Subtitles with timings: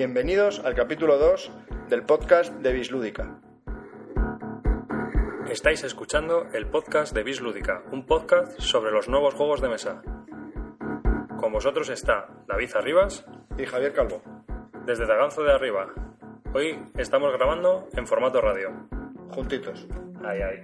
[0.00, 1.50] Bienvenidos al capítulo 2
[1.90, 3.38] del podcast de Bislúdica.
[5.50, 10.00] Estáis escuchando el podcast de Bislúdica, un podcast sobre los nuevos juegos de mesa.
[11.38, 13.26] Con vosotros está David Arribas
[13.58, 14.22] Y Javier Calvo.
[14.86, 15.92] desde Taganzo de Arriba.
[16.54, 18.70] Hoy estamos grabando en formato radio.
[19.28, 19.86] Juntitos.
[20.24, 20.62] Ay, ay.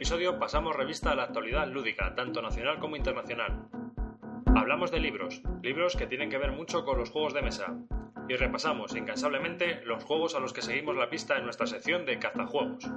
[0.00, 3.68] Episodio pasamos revista a la actualidad lúdica, tanto nacional como internacional.
[4.56, 7.76] Hablamos de libros, libros que tienen que ver mucho con los juegos de mesa.
[8.26, 12.18] Y repasamos incansablemente los juegos a los que seguimos la pista en nuestra sección de
[12.18, 12.90] cazajuegos.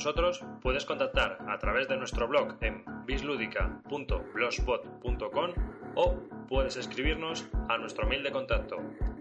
[0.00, 5.50] Nosotros puedes contactar a través de nuestro blog en bisludica.blogspot.com
[5.94, 6.14] o
[6.48, 8.78] puedes escribirnos a nuestro mail de contacto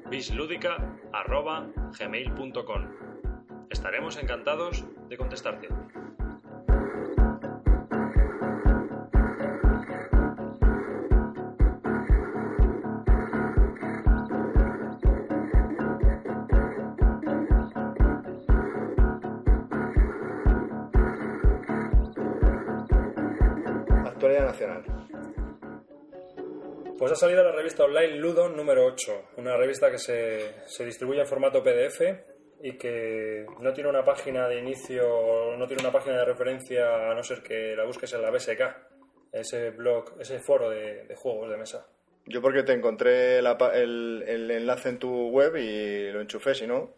[0.09, 2.85] bisludica.gmail.com
[3.69, 5.67] Estaremos encantados de contestarte.
[24.51, 24.83] Nacional.
[26.97, 31.21] Pues ha salido la revista online Ludo número 8, una revista que se, se distribuye
[31.21, 32.01] en formato PDF
[32.61, 37.15] y que no tiene una página de inicio, no tiene una página de referencia a
[37.15, 38.61] no ser que la busques en la BSK,
[39.31, 41.87] ese blog, ese foro de, de juegos de mesa.
[42.25, 46.67] Yo porque te encontré la el, el enlace en tu web y lo enchufé, si
[46.67, 46.93] no.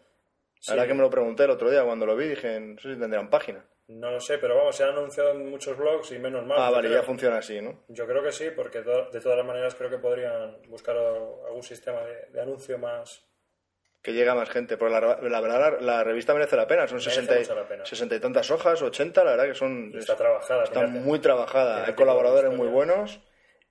[0.60, 0.72] Sí.
[0.72, 3.00] Ahora que me lo pregunté el otro día cuando lo vi, dije, no sé si
[3.00, 3.64] tendrán página.
[3.88, 6.56] No lo sé, pero vamos, se ha anunciado en muchos blogs y menos mal.
[6.60, 7.00] Ah, vale, creo.
[7.00, 7.84] ya funciona así, ¿no?
[7.88, 12.00] Yo creo que sí, porque de todas las maneras creo que podrían buscar algún sistema
[12.02, 13.24] de, de anuncio más...
[14.02, 14.76] Que llega más gente.
[14.76, 16.88] Porque la, la verdad, la, la revista merece la pena.
[16.88, 17.84] Son 60 y, mucho la pena.
[17.84, 19.92] 60 y tantas hojas, 80, la verdad que son...
[19.94, 20.64] y Está trabajada.
[20.64, 21.00] Está fíjate.
[21.00, 23.20] muy trabajada, hay colaboradores muy buenos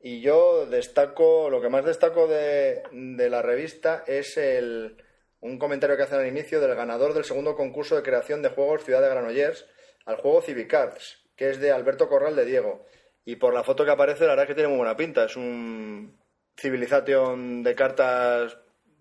[0.04, 4.98] y yo destaco, lo que más destaco de, de la revista es el,
[5.42, 8.84] un comentario que hacen al inicio del ganador del segundo concurso de creación de juegos
[8.84, 9.68] Ciudad de Granollers
[10.06, 12.86] al juego Civic Arts, que es de Alberto Corral de Diego.
[13.26, 15.26] Y por la foto que aparece, la verdad es que tiene muy buena pinta.
[15.26, 16.20] Es un
[16.58, 18.58] Civilization de cartas,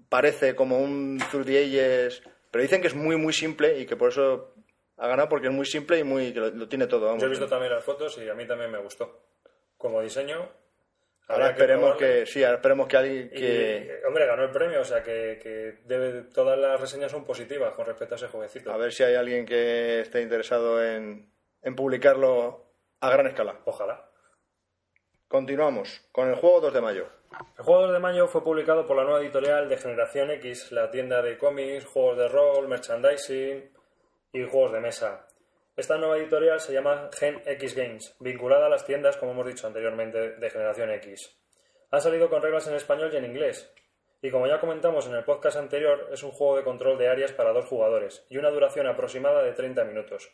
[0.08, 4.54] parece como un Ages, pero dicen que es muy, muy simple y que por eso
[4.96, 7.16] ha ganado porque es muy simple y muy que lo, tiene todo.
[7.16, 9.24] Yo he visto también las fotos y a mí también me gustó.
[9.76, 10.59] Como diseño...
[11.30, 14.84] Ahora esperemos que, sí, ahora esperemos que alguien que eh, hombre, ganó el premio, o
[14.84, 18.72] sea que, que debe, todas las reseñas son positivas con respecto a ese jueguecito.
[18.72, 21.30] a ver si hay alguien que esté interesado en,
[21.62, 23.60] en publicarlo a gran escala.
[23.64, 24.10] Ojalá.
[25.28, 27.06] Continuamos con el juego 2 de mayo.
[27.56, 30.90] El juego 2 de mayo fue publicado por la nueva editorial de Generación X, la
[30.90, 33.70] tienda de cómics, juegos de rol, merchandising
[34.32, 35.26] y juegos de mesa.
[35.80, 39.66] Esta nueva editorial se llama Gen X Games, vinculada a las tiendas, como hemos dicho
[39.66, 41.34] anteriormente, de Generación X.
[41.90, 43.72] Ha salido con reglas en español y en inglés.
[44.20, 47.32] Y como ya comentamos en el podcast anterior, es un juego de control de áreas
[47.32, 50.30] para dos jugadores y una duración aproximada de 30 minutos.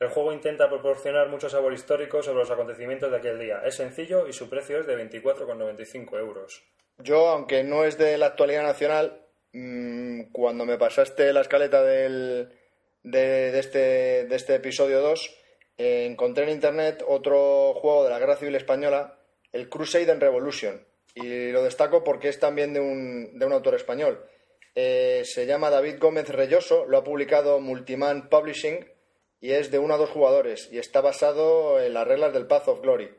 [0.00, 3.62] El juego intenta proporcionar mucho sabor histórico sobre los acontecimientos de aquel día.
[3.64, 6.62] Es sencillo y su precio es de 24,95 euros.
[6.98, 9.22] Yo, aunque no es de la actualidad nacional,
[9.54, 12.50] mm, cuando me pasaste la escaleta del,
[13.04, 13.78] de, de este,
[14.24, 15.36] de este episodio 2,
[15.78, 19.18] eh, encontré en internet otro juego de la Guerra Civil Española,
[19.52, 20.84] el Crusade and Revolution.
[21.14, 24.26] Y lo destaco porque es también de un, de un autor español.
[24.74, 28.90] Eh, se llama David Gómez Reyoso, lo ha publicado Multiman Publishing
[29.40, 32.66] y es de uno a dos jugadores y está basado en las reglas del Path
[32.66, 33.14] of Glory.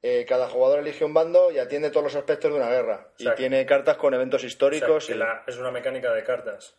[0.00, 3.10] Eh, cada jugador elige un bando y atiende todos los aspectos de una guerra.
[3.18, 5.10] O sea, y tiene cartas con eventos O sea, históricos.
[5.10, 6.76] y- la- es una mecánica de cartas.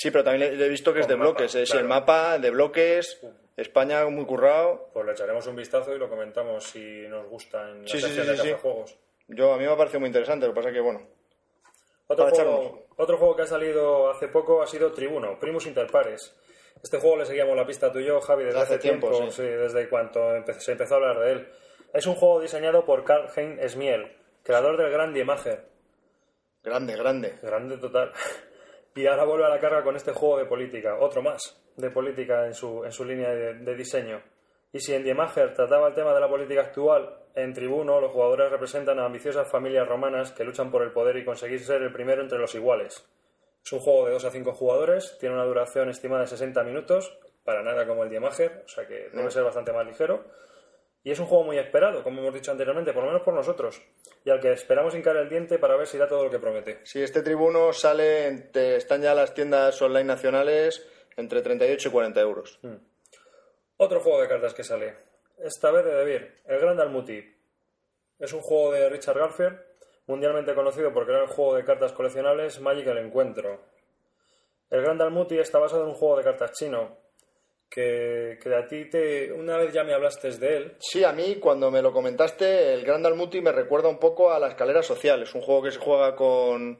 [0.00, 1.54] Sí, pero también le- he visto que es de mapa, bloques.
[1.56, 1.82] Es claro.
[1.82, 3.20] el mapa de bloques.
[3.54, 4.88] España muy currado.
[4.94, 8.24] Pues le echaremos un vistazo y lo comentamos si nos gusta en la Sí, de
[8.34, 8.98] cazajuegos.
[9.28, 10.46] Yo, a mí me ha parecido muy interesante.
[10.46, 11.06] Lo que pasa que, bueno,
[12.06, 16.34] Otro juego, otro juego que ha salido hace poco ha sido Tribuno, Primus Inter Pares.
[16.82, 19.30] Este juego le seguíamos la pista tú y yo, Javi, desde Hace hace, tiempo, tiempo,
[19.30, 19.42] sí.
[19.42, 21.48] sí, desde cuanto empe- se empezó a hablar de él.
[21.92, 25.66] Es un juego diseñado por Karl Hein Smiel, creador del Gran Diemager.
[26.62, 27.38] grande, grande.
[27.42, 28.12] Grande total.
[28.94, 32.46] Y ahora vuelve a la carga con este juego de política, otro más de política
[32.46, 34.20] en su, en su línea de, de diseño.
[34.72, 38.12] Y si en Die Macher trataba el tema de la política actual, en Tribuno los
[38.12, 41.92] jugadores representan a ambiciosas familias romanas que luchan por el poder y conseguir ser el
[41.92, 43.08] primero entre los iguales.
[43.64, 47.18] Es un juego de 2 a 5 jugadores, tiene una duración estimada de 60 minutos,
[47.44, 50.24] para nada como el Die Macher, o sea que debe ser bastante más ligero.
[51.02, 53.80] Y es un juego muy esperado, como hemos dicho anteriormente, por lo menos por nosotros,
[54.24, 56.80] y al que esperamos hincar el diente para ver si da todo lo que promete.
[56.84, 60.86] Si este tribuno sale, te- están ya las tiendas online nacionales
[61.16, 62.58] entre 38 y 40 euros.
[62.62, 62.74] Mm.
[63.78, 64.94] Otro juego de cartas que sale,
[65.38, 67.24] esta vez de Debir, el Grand Almuti.
[68.18, 69.58] Es un juego de Richard Garfield,
[70.06, 73.62] mundialmente conocido por crear el juego de cartas coleccionables Magic el Encuentro.
[74.68, 76.98] El Grand Almuti está basado en un juego de cartas chino,
[77.70, 79.32] que, a ti te...
[79.32, 82.84] Una vez ya me hablaste de él, Sí, a mí cuando me lo comentaste, el
[82.84, 85.22] Grand Almuti me recuerda un poco a la escalera social.
[85.22, 86.78] Es un juego que se juega con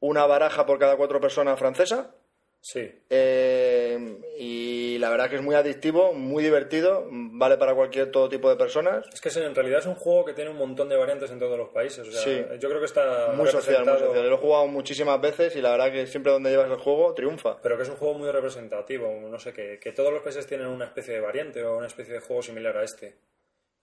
[0.00, 2.14] una baraja por cada cuatro personas francesa.
[2.62, 8.28] Sí, eh, y la verdad que es muy adictivo, muy divertido, vale para cualquier todo
[8.28, 9.04] tipo de personas.
[9.12, 11.58] Es que en realidad es un juego que tiene un montón de variantes en todos
[11.58, 12.06] los países.
[12.06, 12.44] O sea, Sí.
[12.60, 14.28] Yo creo que está Muy social, muy social.
[14.30, 17.60] Lo he jugado muchísimas veces y la verdad que siempre donde llevas el juego triunfa.
[17.60, 19.08] Pero que es un juego muy representativo.
[19.28, 22.14] No sé, que, que todos los países tienen una especie de variante o una especie
[22.14, 23.16] de juego similar a este.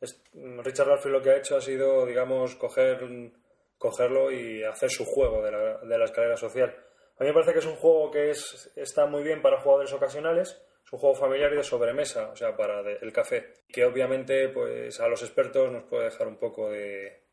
[0.02, 3.00] Es- Richard Garfield lo que ha hecho ha sido, digamos, coger,
[3.78, 6.74] cogerlo y hacer su juego de la, de la escalera social.
[7.19, 9.92] A mí me parece que es un juego que es, está muy bien para jugadores
[9.94, 10.62] ocasionales.
[10.86, 13.54] Es un juego familiar y de sobremesa, o sea, para de- el café.
[13.68, 17.24] Que obviamente, pues a los expertos nos puede dejar un poco de,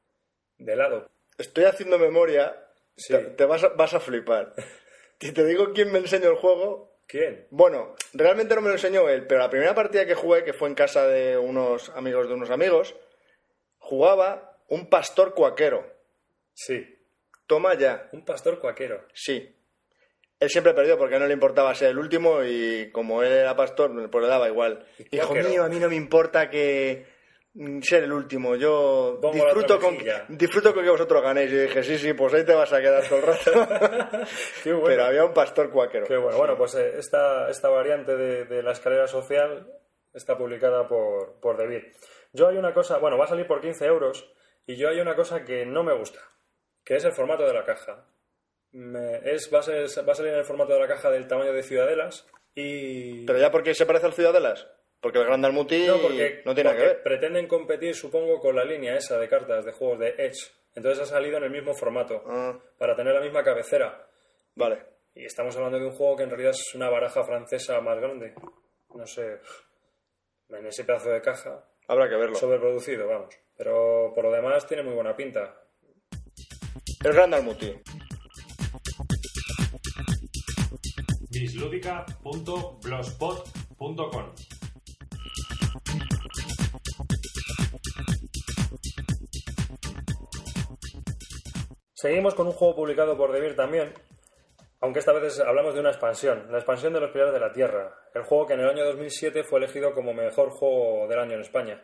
[0.59, 1.09] de lado.
[1.39, 2.63] Estoy haciendo memoria,
[2.97, 3.13] Sí.
[3.15, 4.55] te, te vas, a, vas a flipar.
[5.19, 7.47] Si te digo quién me enseñó el juego, ¿Quién?
[7.49, 10.69] bueno, realmente no me lo enseñó él, pero la primera partida que jugué, que fue
[10.69, 12.95] en casa de unos amigos de unos amigos,
[13.79, 15.91] jugaba un pastor cuaquero.
[16.53, 16.93] Sí,
[17.47, 19.07] Toma ya, un pastor cuaquero.
[19.15, 19.56] sí.
[20.39, 24.11] Él siempre perdió porque no le importaba ser el último y como él era pastor,
[24.11, 24.87] pues le daba igual.
[25.11, 27.07] Hijo mío, a mí no me importa que
[27.55, 28.55] mm, ser el último.
[28.55, 29.97] Yo Pongo disfruto con,
[30.29, 31.51] disfruto con que vosotros ganéis.
[31.53, 33.51] Y dije, sí, sí, pues ahí te vas a quedar todo el rato.
[34.63, 34.87] Qué bueno.
[34.89, 36.07] Pero había un pastor cuáquero.
[36.07, 36.37] Qué bueno.
[36.37, 39.73] Bueno, pues eh, esta, esta variante de, de la escalera social
[40.13, 41.83] está publicada por, por David.
[42.33, 44.31] Yo hay una cosa, bueno, va a salir por 15 euros
[44.67, 46.21] y yo hay una cosa que no me gusta,
[46.85, 48.05] que es el formato de la caja.
[49.25, 51.53] Es, va, a ser- va a salir en el formato de la caja del tamaño
[51.53, 53.25] de Ciudadelas y...
[53.25, 54.67] Pero ya porque se parece al Ciudadelas.
[55.01, 57.03] Porque el Gran Dalmuti no, porque, no tiene nada que ver.
[57.03, 60.51] pretenden competir, supongo, con la línea esa de cartas de juegos de Edge.
[60.75, 64.07] Entonces ha salido en el mismo formato, Ah, para tener la misma cabecera.
[64.55, 64.83] vale.
[65.15, 68.35] Y estamos hablando de un juego que en realidad es una baraja francesa más grande.
[68.95, 69.39] No sé,
[70.51, 72.35] en ese pedazo de caja, Habrá que verlo.
[72.35, 73.35] sobreproducido, vamos.
[73.57, 75.63] Pero por lo demás tiene muy buena pinta.
[77.05, 77.75] El Gran Dalmuti.
[81.41, 84.35] bisludica.blogspot.com
[91.95, 93.95] Seguimos con un juego publicado por Devir también,
[94.81, 97.99] aunque esta vez hablamos de una expansión, la expansión de los Pilares de la Tierra,
[98.15, 101.41] el juego que en el año 2007 fue elegido como mejor juego del año en
[101.41, 101.83] España.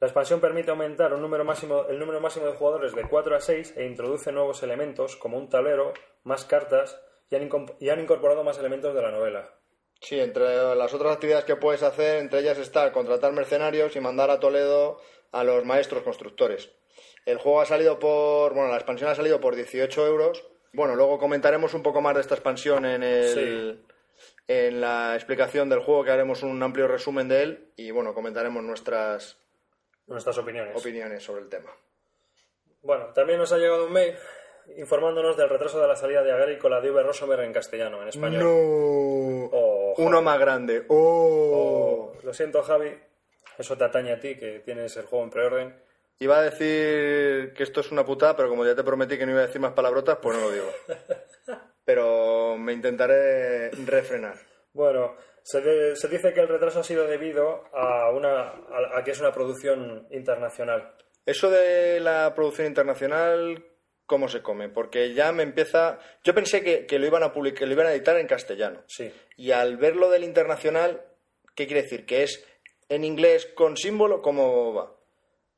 [0.00, 4.32] La expansión permite aumentar el número máximo de jugadores de 4 a 6 e introduce
[4.32, 5.92] nuevos elementos como un tablero,
[6.24, 7.00] más cartas
[7.32, 9.54] y han, incom- y han incorporado más elementos de la novela.
[10.00, 14.30] Sí, entre las otras actividades que puedes hacer, entre ellas está contratar mercenarios y mandar
[14.30, 15.00] a Toledo
[15.32, 16.70] a los maestros constructores.
[17.24, 18.52] El juego ha salido por.
[18.52, 20.44] Bueno, la expansión ha salido por 18 euros.
[20.72, 23.84] Bueno, luego comentaremos un poco más de esta expansión en el.
[24.48, 28.62] En la explicación del juego, que haremos un amplio resumen de él y bueno, comentaremos
[28.62, 29.38] nuestras
[30.06, 30.76] Nuestras opiniones.
[30.76, 31.70] opiniones sobre el tema.
[32.82, 34.14] Bueno, también nos ha llegado un mail
[34.76, 37.02] informándonos del retraso de la salida de Agrícola de V.
[37.02, 38.42] Rosomer en castellano, en español.
[38.42, 39.48] No.
[39.52, 40.84] Oh, Uno más grande.
[40.88, 42.12] Oh.
[42.14, 42.92] Oh, lo siento, Javi.
[43.58, 45.76] Eso te atañe a ti, que tienes el juego en preorden.
[46.18, 49.32] Iba a decir que esto es una putada, pero como ya te prometí que no
[49.32, 50.70] iba a decir más palabrotas, pues no lo digo.
[51.84, 54.36] Pero me intentaré refrenar.
[54.72, 59.04] Bueno, se, de- se dice que el retraso ha sido debido a, una, a, a
[59.04, 60.94] que es una producción internacional.
[61.26, 63.64] Eso de la producción internacional,
[64.12, 64.68] ¿cómo se come?
[64.68, 65.98] Porque ya me empieza...
[66.22, 68.82] Yo pensé que, que lo iban a publicar, que lo iban a editar en castellano.
[68.86, 69.10] Sí.
[69.38, 71.00] Y al verlo del internacional,
[71.54, 72.04] ¿qué quiere decir?
[72.04, 72.46] ¿Que es
[72.90, 74.20] en inglés con símbolo?
[74.20, 74.94] ¿Cómo va?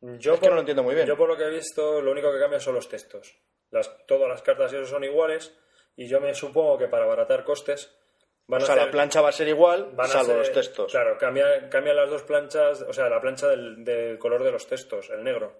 [0.00, 1.06] Yo Es que no lo entiendo muy bien.
[1.08, 3.34] Yo por lo que he visto, lo único que cambia son los textos.
[3.72, 5.52] Las, todas las cartas y eso son iguales
[5.96, 7.92] y yo me supongo que para abaratar costes
[8.46, 10.36] van O a sea, hacer- la plancha va a ser igual, van a salvo ser-
[10.38, 10.92] los textos.
[10.92, 14.66] Claro, cambian, cambian las dos planchas, o sea, la plancha del, del color de los
[14.68, 15.58] textos, el negro.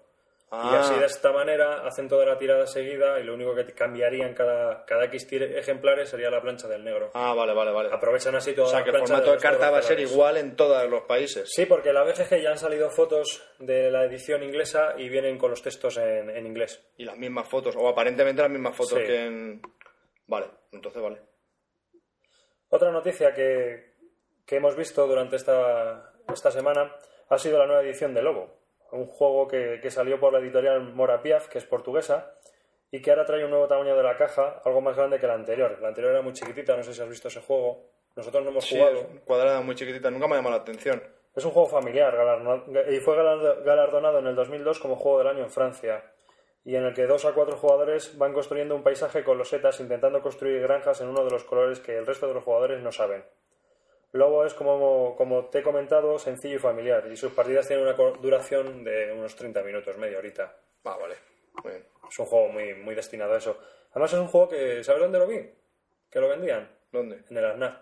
[0.51, 0.79] Y Ah.
[0.81, 4.33] así de esta manera hacen toda la tirada seguida y lo único que cambiaría en
[4.35, 7.09] cada, cada X ejemplares sería la plancha del negro.
[7.15, 7.89] Ah, vale, vale, vale.
[7.91, 10.37] Aprovechan así O toda sea, la que el formato de carta va a ser igual
[10.37, 11.51] en todos los países.
[11.51, 15.49] Sí, porque la BGG ya han salido fotos de la edición inglesa y vienen con
[15.49, 16.81] los textos en, en inglés.
[16.97, 19.05] Y las mismas fotos, o aparentemente las mismas fotos Sí.
[19.05, 19.61] que en...
[20.27, 21.21] Vale, entonces vale.
[22.69, 23.93] Otra noticia que,
[24.45, 26.95] que hemos visto durante esta, esta semana
[27.29, 28.59] ha sido la nueva edición de Lobo,
[28.95, 32.33] un juego que, que salió por la editorial Mora Piaf, que es portuguesa,
[32.91, 35.33] y que ahora trae un nuevo tamaño de la caja, algo más grande que la
[35.33, 35.77] anterior.
[35.81, 37.89] La anterior era muy chiquitita, no sé si has visto ese juego.
[38.15, 39.07] Nosotros no hemos Sí, jugado.
[39.25, 41.03] cuadrada, muy chiquitita, nunca me ha llamado la atención.
[41.35, 42.13] Es un juego familiar
[42.89, 46.01] y fue galardo- galardonado en el 2002 como Juego del Año en Francia,
[46.63, 50.21] y en el que dos a cuatro jugadores van construyendo un paisaje con losetas intentando
[50.21, 53.25] construir granjas en uno de los colores que el resto de los jugadores no saben.
[54.15, 57.93] Lobo es, como, como te he comentado, sencillo y familiar, y sus partidas tienen una
[57.93, 60.55] duración de unos 30 minutos, media horita.
[60.85, 61.15] Ah, vale.
[61.61, 61.85] Muy bien.
[62.09, 63.59] Es un juego muy, muy destinado a eso.
[63.91, 64.83] Además es un juego que...
[64.85, 65.53] ¿Sabes dónde lo vi?
[66.09, 66.69] Que lo vendían.
[66.93, 67.25] ¿Dónde?
[67.29, 67.77] En el ASNAF.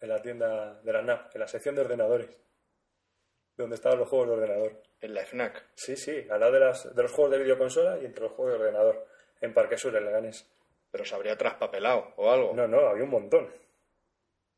[0.00, 2.30] En la tienda de la ASNAF, en la sección de ordenadores.
[3.56, 4.82] Donde estaban los juegos de ordenador.
[5.00, 5.66] En la FNAC.
[5.74, 8.54] Sí, sí, al lado de, las, de los juegos de videoconsola y entre los juegos
[8.54, 9.06] de ordenador.
[9.40, 10.50] En Parque Sur, en Leganés.
[10.90, 12.54] Pero se habría traspapelado o algo.
[12.54, 13.48] No, no, había un montón.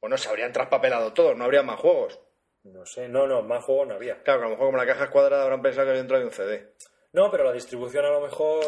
[0.00, 2.18] Bueno, se habrían traspapelado todos, no habría más juegos.
[2.64, 4.22] No sé, no, no, más juegos no había.
[4.22, 6.24] Claro, que a lo mejor como la caja es cuadrada habrán pensado que había entrado
[6.24, 6.74] un CD.
[7.12, 8.64] No, pero la distribución a lo mejor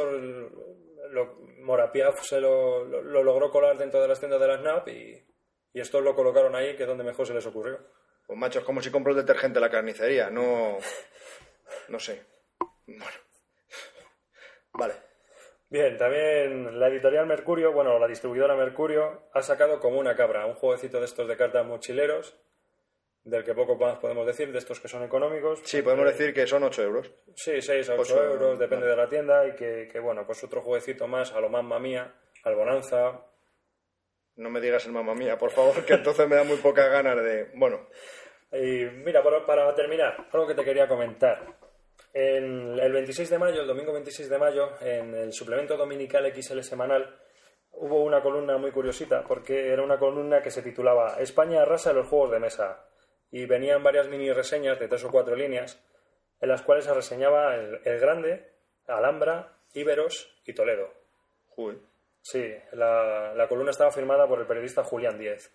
[1.11, 4.89] lo, Morapiaf se lo, lo- lo logró colar dentro de las tiendas de la SNAP
[4.89, 5.25] y,
[5.75, 7.79] y estos lo colocaron ahí, que es donde mejor se les ocurrió.
[8.27, 10.79] Pues macho, es como si compro el detergente en la carnicería, no...
[11.89, 12.25] No sé.
[12.87, 13.05] Bueno.
[14.75, 14.95] Vale.
[15.73, 20.53] Bien, también la editorial Mercurio, bueno, la distribuidora Mercurio, ha sacado como una cabra, un
[20.53, 22.37] jueguecito de estos de cartas mochileros,
[23.25, 25.63] del que poco más podemos decir, de estos que son económicos.
[25.65, 27.11] Sí, podemos decir que son 8 euros.
[27.35, 28.97] Sí, 6 a 8 Ocho, euros, depende vale.
[28.97, 32.17] de la tienda, y que, que, bueno, pues otro jueguecito más a lo mamma mía,
[32.45, 33.25] al Bonanza.
[34.37, 37.17] No me digas el mamá mía, por favor, que entonces me da muy pocas ganas
[37.25, 37.51] de...
[37.55, 37.89] Bueno,
[38.53, 41.47] Y mira, para, para terminar, algo que te quería comentar.
[42.13, 46.61] En el 26 de mayo, el domingo 26 de mayo, en el suplemento dominical XL
[46.61, 47.19] semanal,
[47.73, 52.07] hubo una columna muy curiosita, porque era una columna que se titulaba España arrasa los
[52.09, 52.85] juegos de mesa.
[53.31, 55.83] Y venían varias mini reseñas de tres o cuatro líneas,
[56.41, 58.51] en las cuales se reseñaba el, el Grande,
[58.87, 60.93] Alhambra, Iberos y Toledo.
[61.57, 61.81] Uy.
[62.21, 65.51] Sí, la, la columna estaba firmada por el periodista Julián Díez.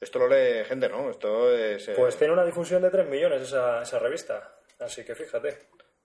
[0.00, 1.10] Esto lo lee gente, ¿no?
[1.10, 1.88] Esto es...
[1.88, 4.54] eh, Pues tiene una difusión de 3 millones esa, esa revista.
[4.78, 5.58] Así que fíjate.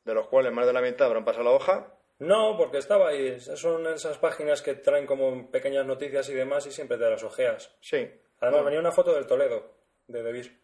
[0.03, 1.95] De los cuales más de la mitad habrán pasado la hoja.
[2.19, 3.39] No, porque estaba ahí.
[3.39, 7.75] Son esas páginas que traen como pequeñas noticias y demás y siempre te las ojeas.
[7.81, 8.09] Sí.
[8.39, 9.71] Además, venía una foto del Toledo,
[10.07, 10.59] de Debir.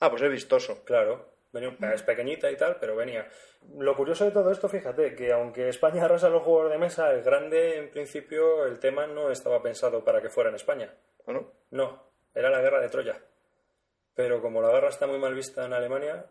[0.00, 0.84] Ah, pues es vistoso.
[0.84, 1.38] Claro.
[1.52, 3.26] Venía, es pequeñita y tal, pero venía.
[3.78, 7.22] Lo curioso de todo esto, fíjate, que aunque España arrasa los juegos de mesa, el
[7.22, 10.94] grande, en principio, el tema no estaba pensado para que fuera en España.
[11.24, 13.18] Bueno, No, era la guerra de Troya.
[14.14, 16.26] Pero como la guerra está muy mal vista en Alemania,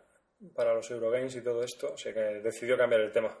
[0.54, 3.36] para los Eurogames y todo esto, sé que decidió cambiar el tema.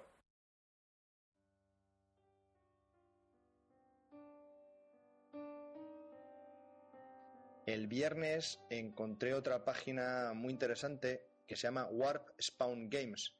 [7.66, 13.34] El viernes encontré otra página muy interesante que se llama Warp Spawn Games,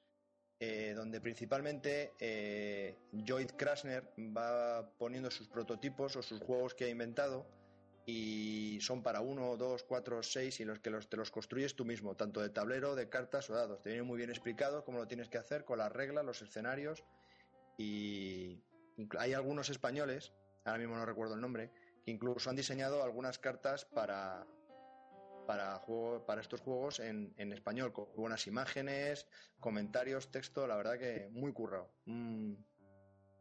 [0.61, 6.89] eh, donde principalmente eh, Lloyd Krasner va poniendo sus prototipos o sus juegos que ha
[6.91, 7.47] inventado
[8.11, 11.85] y son para uno, dos, cuatro, seis y los que los, te los construyes tú
[11.85, 13.83] mismo, tanto de tablero, de cartas o dados.
[13.83, 17.05] Te viene muy bien explicado cómo lo tienes que hacer con las reglas, los escenarios
[17.77, 18.63] y
[19.19, 20.33] hay algunos españoles,
[20.65, 21.71] ahora mismo no recuerdo el nombre,
[22.03, 24.47] que incluso han diseñado algunas cartas para
[25.47, 29.27] para, juego, para estos juegos en, español, con buenas imágenes,
[29.61, 31.91] comentarios, texto, la verdad que muy currado.
[32.07, 32.65] Un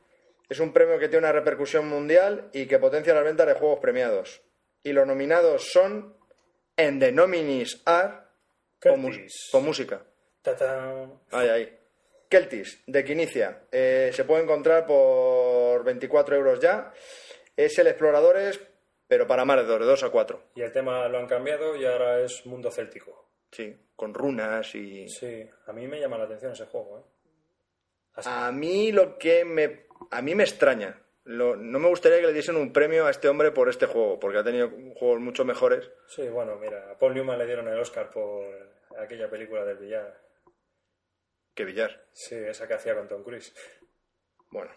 [0.49, 3.81] Es un premio que tiene una repercusión mundial y que potencia las ventas de juegos
[3.81, 4.41] premiados.
[4.83, 6.17] Y los nominados son
[6.77, 8.15] En the nominees are
[8.81, 9.03] con,
[9.53, 10.03] con música.
[10.43, 11.21] ¡Tatán!
[11.31, 11.79] Ahí, ahí.
[12.29, 13.65] Keltis, de Quinicia.
[13.71, 16.93] Eh, se puede encontrar por 24 euros ya.
[17.57, 18.59] Es el Exploradores,
[19.07, 20.43] pero para más de 2, de 2 a 4.
[20.57, 23.29] Y el tema lo han cambiado y ahora es mundo céltico.
[23.53, 25.07] Sí, con runas y...
[25.09, 27.03] Sí, a mí me llama la atención ese juego, ¿eh?
[28.15, 29.87] Así- A mí lo que me...
[30.11, 31.02] A mí me extraña.
[31.25, 34.19] Lo- no me gustaría que le diesen un premio a este hombre por este juego,
[34.19, 35.89] porque ha tenido juegos mucho mejores.
[36.09, 38.45] Sí, bueno, mira, a Paul Newman le dieron el Oscar por
[38.99, 40.21] aquella película del billar.
[41.55, 42.07] Que Villar.
[42.13, 43.55] Sí, esa que hacía con Tom Cruise.
[44.51, 44.71] Bueno.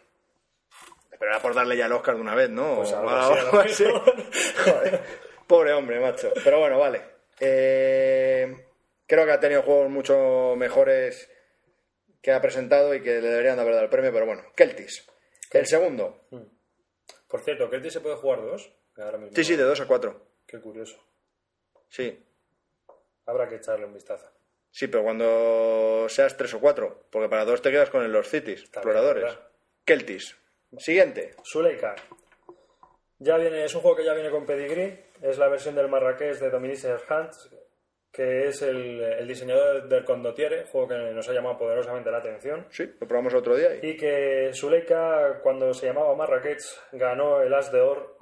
[1.18, 2.76] Pero era por darle ya el Oscar de una vez, ¿no?
[2.76, 3.86] Pues O algo algo así.
[4.66, 5.02] Joder.
[5.48, 6.32] Pobre hombre, macho.
[6.44, 7.02] Pero bueno, vale.
[7.40, 8.68] Eh,
[9.08, 11.32] creo que ha tenido juegos mucho mejores
[12.22, 14.44] que ha presentado y que le deberían de haber dado el premio, pero bueno.
[14.56, 15.08] Keltis.
[15.60, 16.22] El segundo.
[17.28, 18.72] Por cierto, ¿Kelty se puede jugar dos?
[18.98, 19.36] Ahora mismo.
[19.36, 20.22] Sí, sí, de 2 a 4.
[20.46, 20.98] Qué curioso.
[21.90, 22.24] Sí.
[23.26, 24.30] Habrá que echarle un vistazo.
[24.72, 27.08] Sí, pero cuando seas 3 o 4.
[27.10, 29.24] Porque para dos te quedas con el Los Cities, exploradores.
[29.24, 29.48] ¿verdad?
[29.86, 30.38] Keltis.
[30.78, 31.36] Siguiente.
[31.44, 31.96] Suleika.
[33.20, 35.06] Ya viene, es un juego que ya viene con Pedigree.
[35.22, 37.32] Es la versión del Marrakech de Dominique Serhant,
[38.16, 42.66] que es el, el diseñador del Condottiere, juego que nos ha llamado poderosamente la atención.
[42.70, 43.76] Sí, lo probamos el otro día.
[43.82, 43.90] Y...
[43.90, 46.62] Y que Suleika, cuando se llamaba Marrakech,
[46.94, 48.16] ganó el As de Or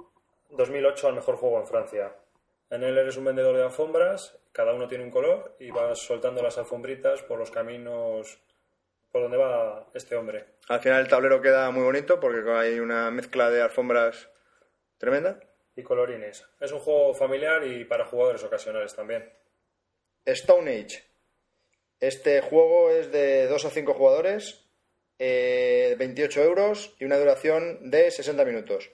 [0.50, 2.12] 2008 al mejor juego en Francia.
[2.70, 6.42] En él eres un vendedor de alfombras, cada uno tiene un color y vas soltando
[6.42, 8.40] las alfombritas por los caminos
[9.12, 10.44] por donde va este hombre.
[10.68, 14.28] Al final el tablero queda muy bonito porque hay una mezcla de alfombras
[14.98, 15.38] tremenda.
[15.76, 16.44] Y colorines.
[16.58, 19.30] Es un juego familiar y para jugadores ocasionales también.
[20.26, 21.02] Stone Age.
[22.00, 24.66] Este juego es de 2 a 5 jugadores,
[25.18, 28.90] eh, 28 euros y una duración de 60 minutos.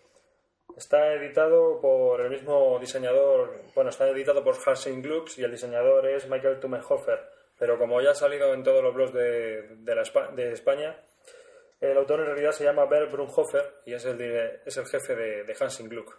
[0.77, 6.07] Está editado por el mismo diseñador, bueno, está editado por Harsing Glux y el diseñador
[6.09, 7.19] es Michael Tumenhofer.
[7.59, 10.03] Pero como ya ha salido en todos los blogs de, de, la
[10.35, 10.99] de España,
[11.81, 15.15] el autor en realidad se llama Bert Brunhofer y es el, de- es el jefe
[15.15, 16.17] de, de Hansing Gluck.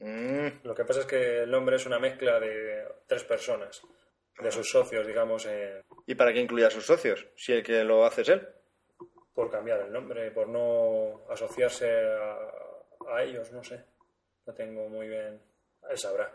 [0.00, 3.82] Mm, Lo que pasa es que el nombre es una mezcla de tres personas,
[4.40, 7.26] de sus socios, digamos, eh, ¿Y para qué incluye a sus socios?
[7.36, 8.48] Si el que lo hace es él.
[9.32, 12.38] por cambiar el nombre, por no asociarse a,
[13.14, 13.84] a ellos, no sé.
[14.46, 15.40] No tengo muy bien.
[15.88, 16.32] Él sabrá.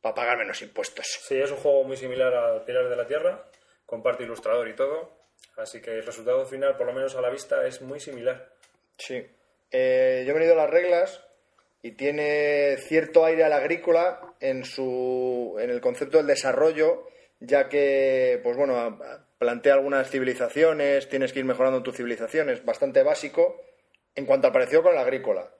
[0.00, 1.06] Para pagar menos impuestos.
[1.06, 3.44] Sí, es un juego muy similar al Pilar de la Tierra,
[3.86, 5.24] con parte ilustrador y todo.
[5.56, 8.52] Así que el resultado final, por lo menos a la vista, es muy similar.
[8.98, 9.26] Sí.
[9.70, 11.26] Eh, yo he venido a las reglas
[11.84, 17.06] y tiene cierto aire al agrícola en su en el concepto del desarrollo,
[17.40, 22.64] ya que pues bueno, a- a- plantea algunas civilizaciones, tienes que ir mejorando tus civilizaciones,
[22.64, 23.60] bastante básico
[24.14, 25.50] en cuanto al parecido con el agrícola.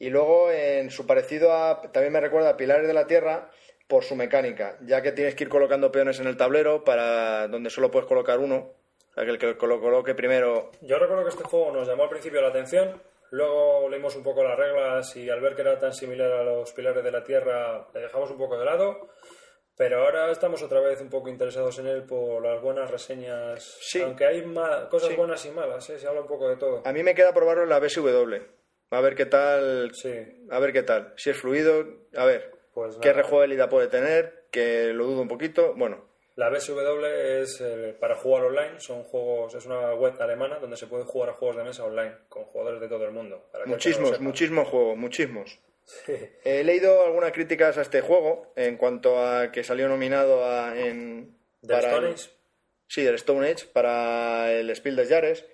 [0.00, 3.50] Y luego en su parecido a también me recuerda a Pilares de la Tierra
[3.86, 7.70] por su mecánica, ya que tienes que ir colocando peones en el tablero para donde
[7.70, 8.72] solo puedes colocar uno,
[9.16, 12.10] o que el que lo coloque primero Yo recuerdo que este juego nos llamó al
[12.10, 15.92] principio la atención, luego leímos un poco las reglas y al ver que era tan
[15.92, 19.08] similar a los Pilares de la Tierra, le dejamos un poco de lado.
[19.76, 23.78] Pero ahora estamos otra vez un poco interesados en él por las buenas reseñas.
[23.80, 24.02] Sí.
[24.02, 24.42] Aunque hay
[24.90, 25.14] cosas Sí.
[25.14, 25.98] buenas y malas, ¿eh?
[26.00, 26.82] se habla un poco de todo.
[26.84, 28.34] A mí me queda probarlo en la BSW.
[28.90, 29.90] A ver qué tal.
[29.94, 30.10] Sí,
[30.50, 31.12] A ver qué tal.
[31.16, 31.84] Si es fluido,
[32.16, 32.50] a ver.
[32.74, 33.12] pues ¿Qué
[33.68, 34.46] puede tener?
[34.50, 35.74] Que lo dudo un poquito.
[35.76, 36.07] Bueno,
[36.38, 40.86] La BSW es eh, para jugar online, son juegos, es una web alemana donde se
[40.86, 43.48] puede jugar a juegos de mesa online con jugadores de todo el mundo.
[43.50, 45.58] para muchísimos, muchísimos juegos, muchísimos.
[45.84, 46.12] Sí.
[46.44, 51.36] He leído algunas críticas a este juego en cuanto a que salió nominado a, en.
[51.60, 52.30] ¿Del Stone Age?
[52.86, 55.44] Sí, del Stone Age para el Spiel des Jahres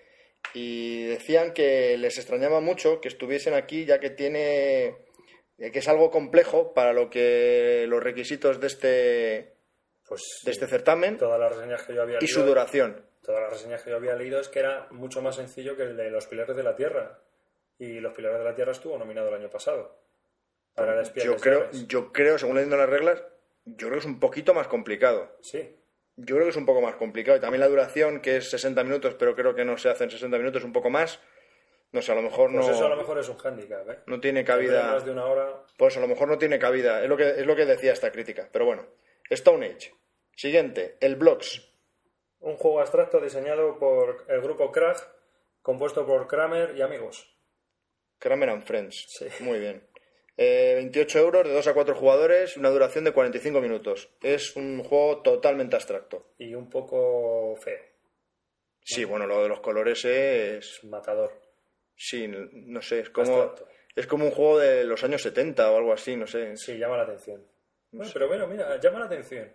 [0.52, 4.96] y decían que les extrañaba mucho que estuviesen aquí ya que tiene
[5.56, 9.53] que es algo complejo para lo que los requisitos de este
[10.08, 13.04] Pues de este certamen todas las reseñas que yo había y leído, su duración.
[13.22, 15.96] todas las reseñas que yo había leído es que era mucho más sencillo que el
[15.96, 17.20] de los Pilares de la Tierra.
[17.78, 19.98] Y los Pilares de la Tierra estuvo nominado el año pasado.
[20.74, 23.22] Para el Yo creo, yo creo, según leyendo las reglas,
[23.64, 25.36] yo creo que es un poquito más complicado.
[25.40, 25.76] Sí,
[26.16, 27.38] Yo creo que es un poco más complicado.
[27.38, 30.10] Y también la duración, que es 60 minutos, pero creo que no se hace en
[30.10, 31.20] 60 minutos, un poco más.
[31.92, 33.98] No sé, a lo mejor pues no, eso a lo mejor es un hándicap, ¿eh?
[34.06, 34.92] no tiene cabida.
[34.92, 35.62] Más de una hora.
[35.76, 37.02] Pues a lo mejor no tiene cabida.
[37.02, 38.48] Es lo que, es lo que decía esta crítica.
[38.50, 38.84] Pero bueno,
[39.30, 39.92] Stone Age.
[40.36, 41.62] Siguiente, el Blocks.
[42.40, 44.96] Un juego abstracto diseñado por el grupo Krag,
[45.62, 47.34] compuesto por Kramer y amigos.
[48.18, 49.06] Kramer and Friends.
[49.08, 49.26] Sí.
[49.40, 49.86] Muy bien.
[50.36, 54.10] Eh, 28 euros de 2 a 4 jugadores una duración de 45 minutos.
[54.20, 56.34] Es un juego totalmente abstracto.
[56.38, 57.80] Y un poco feo.
[58.82, 60.78] Sí, bueno, lo de los colores es.
[60.78, 61.32] Es matador.
[61.96, 63.32] Sí, no sé, es como.
[63.32, 63.68] Abstracto.
[63.94, 66.56] Es como un juego de los años 70 o algo así, no sé.
[66.56, 67.46] Sí, llama la atención.
[67.96, 69.52] Bueno, pero bueno, mira, llama la atención.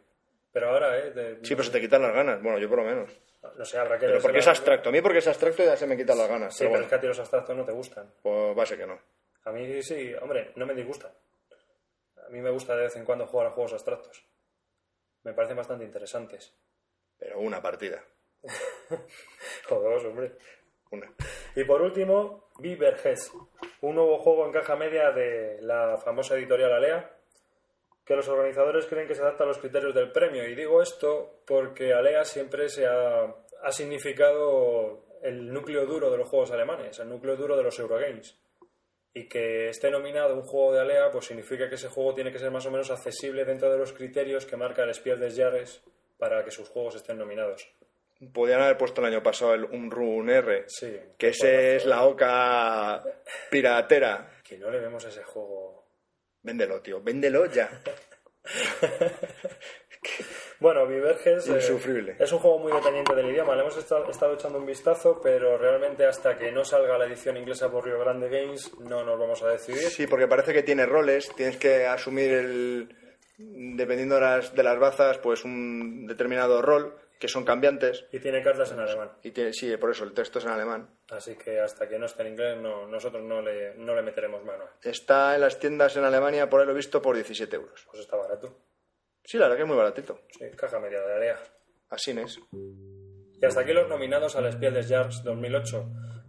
[0.52, 1.12] Pero ahora, ¿eh?
[1.12, 2.41] de- Sí, pero se te quitan las ganas.
[2.41, 3.12] Bueno, yo por lo menos.
[3.56, 4.89] No sé, habrá que Pero porque es abstracto.
[4.89, 6.54] A mí porque es abstracto ya se me quitan las ganas.
[6.54, 8.12] Sí, pero bueno, es que a ti los abstractos no te gustan.
[8.21, 8.99] pues va a ser que no.
[9.45, 11.12] A mí sí, hombre, no me disgustan.
[12.25, 14.25] A mí me gusta de vez en cuando jugar a juegos abstractos.
[15.23, 16.54] me parecen bastante interesantes.
[17.17, 18.04] Pero una partida.
[19.69, 20.34] O dos, hombre.
[20.91, 21.13] Una.
[21.56, 23.32] Y por último, Beaverheads,
[23.82, 27.15] un nuevo juego en caja media de la famosa editorial Alea,
[28.09, 30.43] que los organizadores creen que se adapta a los criterios del premio.
[30.49, 33.21] Y digo esto porque Alea siempre se ha,
[33.61, 38.35] ha significado el núcleo duro de los juegos alemanes, el núcleo duro de los Eurogames.
[39.13, 42.39] Y que esté nominado un juego de Alea, pues significa que ese juego tiene que
[42.39, 45.83] ser más o menos accesible dentro de los criterios que marca el Spiel des Jahres
[46.17, 47.69] para que sus juegos estén nominados.
[48.33, 50.97] Podrían haber puesto el año pasado el un Run R, Sí.
[51.15, 53.03] que ese es la oca
[53.51, 54.31] piratera.
[54.43, 55.78] Que no le vemos a ese juego.
[56.49, 57.69] Véndelo, tío, véndelo ya.
[60.62, 61.57] Bueno, Viverges eh,
[62.19, 63.55] es un juego muy dependiente del idioma.
[63.55, 67.38] Le hemos estado, estado echando un vistazo, pero realmente hasta que no salga la edición
[67.38, 69.89] inglesa por Rio Grande Games no nos vamos a decidir.
[69.89, 72.89] Sí, porque parece que tiene roles, tienes que asumir el,
[73.38, 78.05] dependiendo de las, de las bazas, pues un determinado rol, que son cambiantes.
[78.12, 79.12] Y tiene cartas en alemán.
[79.21, 80.89] Y tiene, sí, por eso el texto es en alemán.
[81.10, 84.43] Así que hasta que no esté en inglés no, nosotros no le, no le meteremos
[84.45, 84.63] mano.
[84.82, 87.86] Está en las tiendas en Alemania, por ahí lo he visto, por 17 euros.
[87.91, 88.58] Pues está barato.
[89.23, 90.21] Sí, la verdad que es muy baratito.
[90.32, 91.39] Sí, caja media de área.
[91.89, 92.39] Así es.
[92.53, 95.86] Y hasta aquí los nominados al Spiel des Jahres 2008.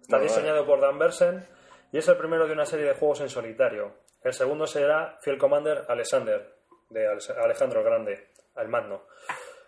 [0.01, 1.47] Está Vale, diseñado por Dan Bersen
[1.93, 3.93] y es el primero de una serie de juegos en solitario.
[4.23, 6.55] El segundo será Field Commander Alexander,
[6.89, 9.03] de Ale- Alejandro el Grande, al Magno.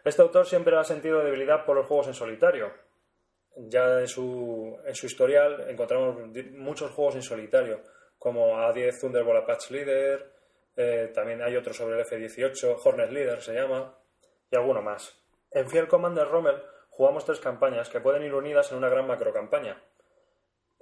[0.04, 2.87] Este autor siempre ha sentido debilidad por los juegos en solitario.
[3.56, 6.16] Ya en su, en su historial encontramos
[6.52, 7.82] muchos juegos en solitario,
[8.18, 10.32] como A10 Thunderbolt Apache Leader,
[10.76, 13.98] eh, también hay otro sobre el F-18, Hornet Leader se llama,
[14.50, 15.20] y alguno más.
[15.50, 19.82] En Field Commander Rommel jugamos tres campañas que pueden ir unidas en una gran macrocampaña.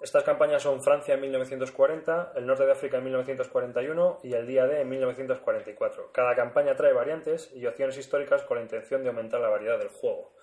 [0.03, 4.67] Estas campañas son Francia en 1940, el norte de África en 1941 y el día
[4.67, 6.13] D en 1944.
[6.13, 9.89] Cada campaña trae variantes y opciones históricas con la intención de aumentar la variedad del
[9.89, 10.35] juego.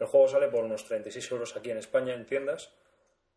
[0.00, 2.74] El juego sale por unos 36 euros aquí en España en tiendas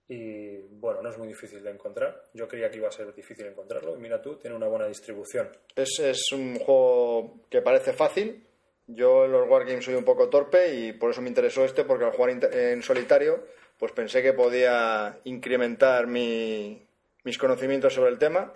[0.07, 2.23] y bueno, no es muy difícil de encontrar.
[2.33, 5.49] Yo creía que iba a ser difícil encontrarlo y mira tú, tiene una buena distribución.
[5.75, 8.45] Es, es un juego que parece fácil.
[8.87, 12.05] Yo en los Wargames soy un poco torpe y por eso me interesó este, porque
[12.05, 13.43] al jugar en solitario,
[13.79, 16.87] pues pensé que podía incrementar mi-
[17.23, 18.53] mis conocimientos sobre el tema,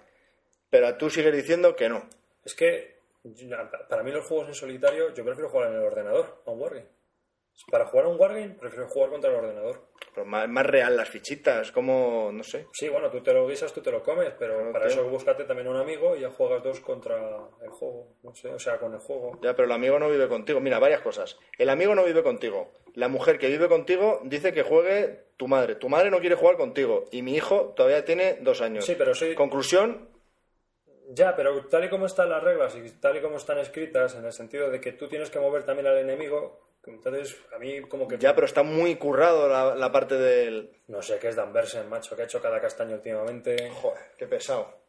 [0.70, 2.08] pero tú sigues diciendo que no.
[2.46, 3.00] Es que
[3.90, 6.99] para mí los juegos en solitario yo prefiero jugar en el ordenador, a un Wargame.
[7.72, 9.90] Para jugar a un Wargame prefiero jugar contra el ordenador.
[10.14, 12.68] Pero más, más real las fichitas, como, no sé.
[12.74, 15.44] Sí, bueno, tú te lo guisas, tú te lo comes, pero Claro, para eso búscate
[15.44, 17.16] también un amigo y ya juegas dos contra
[17.64, 19.40] el juego, no sé, o sea, con el juego.
[19.44, 20.60] Ya, pero el amigo no vive contigo.
[20.60, 21.38] Mira, varias cosas.
[21.58, 22.72] El amigo no vive contigo.
[22.96, 25.76] La mujer que vive contigo dice que juegue tu madre.
[25.76, 27.06] Tu madre no quiere jugar contigo.
[27.12, 28.86] Y mi hijo todavía tiene dos años.
[28.86, 29.36] Sí, pero soy...
[29.36, 30.10] Conclusión,
[31.12, 34.26] Ya, pero tal y como están las reglas y tal y como están escritas, en
[34.26, 38.08] el sentido de que tú tienes que mover también al enemigo, entonces a mí como
[38.08, 38.18] que...
[38.18, 40.72] ya, pero está muy currado la, la parte del...
[40.88, 43.70] No sé qué es Dan Bersen, macho, que ha hecho cada castaño últimamente.
[43.72, 44.80] Joder, qué pesado.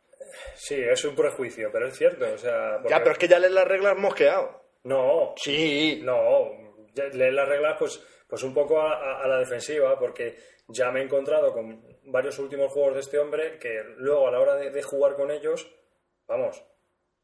[0.55, 2.75] Sí, es un prejuicio, pero es cierto, o sea...
[2.79, 4.63] porque- Ya, pero es que ya lees las reglas mosqueado.
[4.85, 6.01] No, Sí.
[6.03, 6.51] No,
[6.95, 10.37] ya leer las reglas pues, pues un poco a, a- a la defensiva, porque
[10.69, 14.41] ya me he encontrado con varios últimos juegos de este hombre que luego a la
[14.41, 15.69] hora de, de jugar con ellos,
[16.27, 16.63] vamos,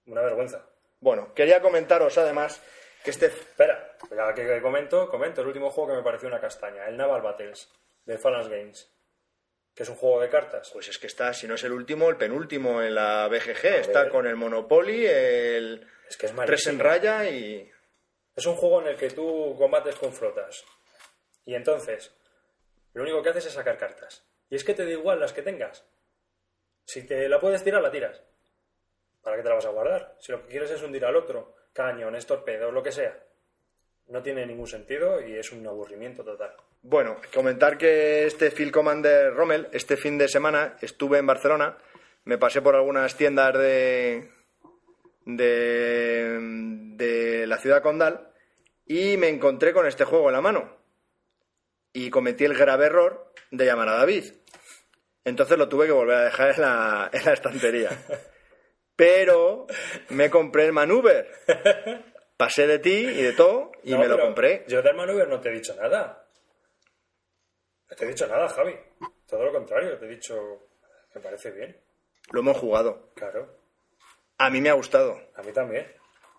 [0.06, 0.68] una vergüenza.
[1.00, 2.60] Bueno, quería comentaros además
[3.06, 3.26] que este...
[3.26, 7.22] Espera, ya que, comento, comento el último juego que me pareció una castaña, el Naval
[7.22, 7.72] Battles,
[8.04, 8.92] de Phalanx Games.
[9.72, 10.70] que es un juego de cartas.
[10.72, 13.64] Pues es que está, si no es el último, el penúltimo en la BGG.
[13.64, 17.70] Está con el Monopoly, el Es que es tres en raya y...
[18.34, 20.64] Es un juego en el que tú combates con flotas.
[21.44, 22.12] Y entonces,
[22.92, 24.26] lo único que haces es sacar cartas.
[24.50, 25.84] Y es que te da igual las que tengas.
[26.84, 28.20] Si te la puedes tirar, la tiras.
[29.22, 30.16] ¿Para qué te la vas a guardar?
[30.18, 33.16] Si lo que quieres es hundir al otro, cañones, torpedos, lo que sea.
[34.08, 36.54] No tiene ningún sentido y es un aburrimiento total.
[36.82, 41.76] Bueno, comentar que este Field Commander Rommel, este fin de semana estuve en Barcelona,
[42.24, 44.30] me pasé por algunas tiendas de,
[45.24, 46.38] de,
[46.96, 48.30] de la ciudad condal
[48.86, 50.76] y me encontré con este juego en la mano.
[51.92, 54.24] Y cometí el grave error de llamar a David.
[55.24, 57.90] Entonces lo tuve que volver a dejar en la, en la estantería.
[58.96, 59.66] Pero
[60.10, 61.30] me compré el Maneuver.
[62.36, 64.64] Pasé de ti y de todo y No, me lo compré.
[64.68, 66.26] Yo del Maneuver no te he dicho nada.
[67.90, 68.74] No te he dicho nada, Javi.
[69.28, 70.68] Todo lo contrario, te he dicho
[71.14, 71.80] me parece bien.
[72.32, 73.10] Lo hemos jugado.
[73.14, 73.58] Claro,
[74.38, 75.18] A mí me ha gustado.
[75.34, 75.90] a mí también.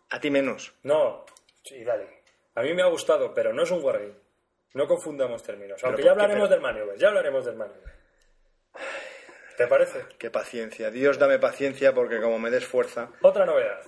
[0.09, 0.73] A ti menos.
[0.83, 1.25] No,
[1.63, 2.21] sí, dale.
[2.55, 4.13] A mí me ha gustado, pero no es un wargame.
[4.73, 5.83] No confundamos términos.
[5.83, 7.93] Aunque ¿por ya hablaremos Pero- del maneuver, ya hablaremos del maneuver.
[9.57, 10.05] ¿Te parece?
[10.19, 10.91] Qué paciencia.
[10.91, 13.09] Dios dame paciencia porque como me des fuerza.
[13.21, 13.79] Otra novedad.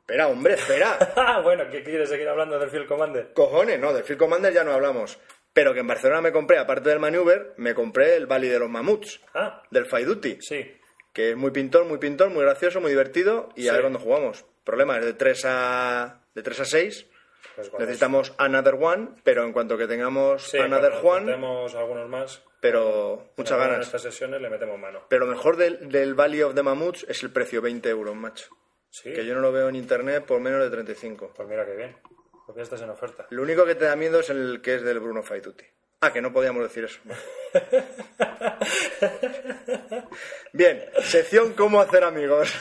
[0.00, 1.40] Espera, hombre, espera.
[1.42, 3.32] Bueno, ¿qué quieres seguir hablando del Field Commander?
[3.32, 5.18] Cojones, no, del Field Commander ya no hablamos.
[5.54, 8.68] Pero que en Barcelona me compré, aparte del Maneuver, me compré el Valley de los
[8.68, 10.38] Mamuts, Ah, del Fight Duty.
[10.40, 10.78] sí.
[11.12, 13.48] Que es muy pintor, muy pintor, muy gracioso, muy divertido.
[13.54, 13.74] Y a Sí.
[13.76, 14.44] ver cuándo jugamos.
[14.64, 17.06] Problema es de 3 a, de 3 a 6.
[17.54, 21.74] Pues cuando- Necesitamos Another One, pero en cuanto que tengamos sí, Another cuando One, Tenemos
[21.76, 22.42] algunos más.
[22.64, 23.86] Pero muchas En ganas.
[23.86, 25.04] estas sesiones le metemos mano.
[25.10, 28.48] Pero lo mejor del, del Valley of the Mamuts es el precio, 20 euros, macho.
[28.88, 29.12] Sí.
[29.12, 31.34] Que yo no lo veo en internet por menos de 35.
[31.36, 31.94] Pues mira qué bien.
[32.46, 33.26] Porque estás en oferta.
[33.28, 35.64] Lo único que te da miedo es el que es del Bruno Duty.
[36.04, 37.00] Ah, que no podíamos decir eso.
[40.52, 42.52] Bien, sección cómo hacer amigos.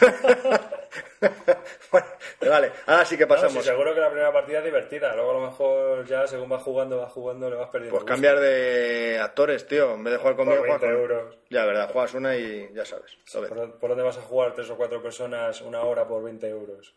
[1.91, 2.08] bueno,
[2.41, 3.65] vale, ahora sí que No, sí, pasamos.
[3.65, 5.15] seguro que la primera partida es divertida.
[5.15, 7.95] Luego a lo mejor ya según vas jugando, vas jugando, le vas perdiendo.
[7.97, 9.93] Pues cambiar de actores, tío.
[9.95, 11.03] En vez de jugar conmigo, Por juegas 20 con...
[11.12, 11.38] euros.
[11.49, 13.17] Ya, verdad, juegas una y ya sabes.
[13.34, 13.49] lo ves.
[13.51, 16.93] ¿Por, por dónde vas a jugar tres o cuatro personas una hora por 20 euros?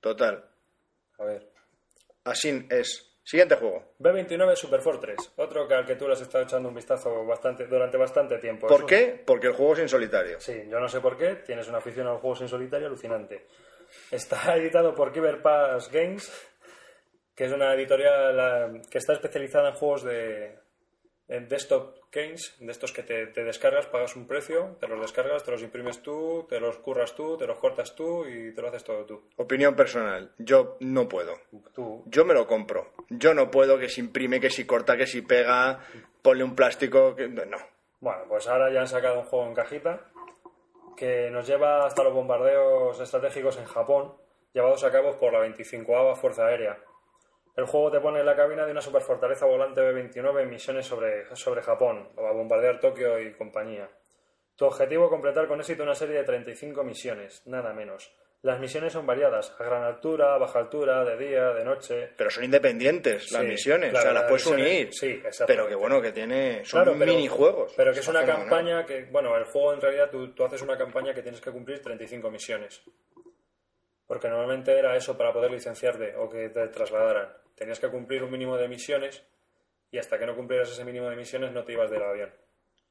[0.00, 0.44] Total.
[1.18, 1.46] A ver.
[2.24, 3.09] Así es.
[3.30, 3.94] Siguiente juego.
[4.00, 7.64] B29 Super Fortress, otro que al que tú le has estado echando un vistazo bastante,
[7.68, 8.66] durante bastante tiempo.
[8.66, 9.22] ¿Por qué?
[9.24, 10.40] Porque el juego es en solitario.
[10.40, 13.46] Sí, yo no sé por qué, tienes una afición a los juegos en solitario alucinante.
[14.10, 16.50] Está editado por Cyberpass Games,
[17.32, 20.58] que es una editorial eh, que está especializada en juegos de
[21.28, 25.44] en desktop games, de estos que te, te descargas, pagas un precio, te los descargas,
[25.44, 28.68] te los imprimes tú, te los curras tú, te los cortas tú y te lo
[28.68, 29.22] haces todo tú.
[29.36, 30.32] Opinión personal.
[30.38, 31.38] Yo no puedo.
[31.72, 32.02] Tú.
[32.06, 32.92] Yo me lo compro.
[33.08, 35.80] Yo no puedo que si imprime, que si corta, que si pega,
[36.22, 37.14] ponle un plástico.
[37.14, 37.28] Que...
[37.28, 37.58] No.
[38.00, 40.10] Bueno, pues ahora ya han sacado un juego en cajita
[40.96, 44.14] que nos lleva hasta los bombardeos estratégicos en Japón,
[44.52, 46.78] llevados a cabo por la 25 Fuerza Aérea.
[47.60, 51.24] El juego te pone en la cabina de una superfortaleza volante B-29 en misiones sobre,
[51.36, 53.86] sobre Japón, a bombardear Tokio y compañía.
[54.56, 58.10] Tu objetivo completar con éxito una serie de 35 misiones, nada menos.
[58.42, 62.12] Las misiones son variadas, a gran altura, a baja altura, de día, de noche.
[62.16, 63.90] Pero son independientes las Sí, misiones.
[63.90, 64.88] claro, o sea, las las puedes unir.
[64.94, 65.22] sí.
[65.46, 66.64] Pero que bueno, que tiene.
[66.64, 67.74] Son Claro, pero- minijuegos.
[67.76, 70.78] Pero que es una campaña que, bueno, el juego en realidad tú, tú haces una
[70.78, 72.82] campaña que tienes que cumplir 35 misiones.
[74.10, 77.32] Porque normalmente era eso para poder licenciarte o que te trasladaran.
[77.54, 79.24] Tenías que cumplir un mínimo de misiones
[79.88, 82.34] y hasta que no cumplieras ese mínimo de misiones no te ibas del avión.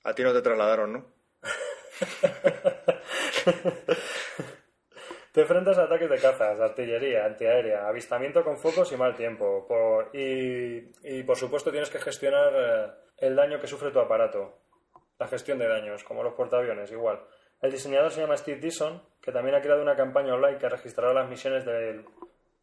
[0.06, 1.14] A ti no te trasladaron, ¿no?
[5.34, 9.68] Te enfrentas a ataques de cazas, de artillería, antiaérea, avistamiento con focos y mal tiempo.
[9.68, 14.58] Por- y, y, por supuesto tienes que gestionar eh, el daño que sufre tu aparato.
[15.20, 17.20] La gestión de daños, como los portaaviones, igual.
[17.62, 21.14] El diseñador se llama Steve Dixon, que también ha creado una campaña online que registrará
[21.14, 22.06] las misiones del,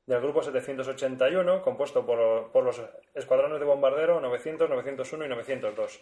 [0.07, 2.81] del Grupo 781, compuesto por, por los
[3.15, 6.01] escuadrones de bombardero 900, 901 y 902.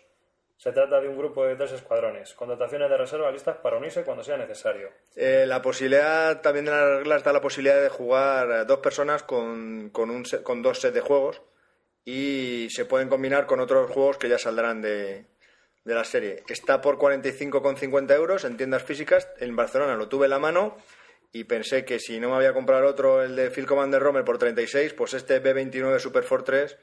[0.57, 4.05] Se trata de un grupo de tres escuadrones, con dotaciones de reserva listas para unirse
[4.05, 4.91] cuando sea necesario.
[5.17, 9.91] Eh, la posibilidad, también en las reglas está la posibilidad de jugar dos personas con,
[9.91, 11.43] con, un con dos sets de juegos
[12.05, 15.27] y se pueden combinar con otros juegos que ya saldrán de,
[15.85, 16.43] de la serie.
[16.49, 19.29] Está por 45,50 euros en tiendas físicas.
[19.39, 20.77] En Barcelona lo tuve en la mano
[21.33, 24.39] y pensé que si no me había comprado otro, el de Field Commander Romer, por
[24.39, 26.79] 36, pues este B29 Super Fortress,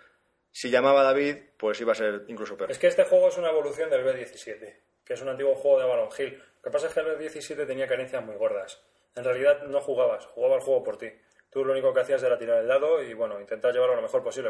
[0.51, 2.69] si llamaba David, pues iba a ser incluso peor.
[2.69, 5.85] Es que este juego es una evolución del B17, que es un antiguo juego de
[5.85, 6.37] Avalon Hill.
[6.37, 8.83] Lo que pasa es que el B17 tenía carencias muy gordas.
[9.15, 11.11] En realidad no jugabas, jugaba el juego por ti.
[11.51, 14.23] Tú lo único que hacías era tirar el dado y, bueno, intentar llevarlo lo mejor
[14.23, 14.49] posible.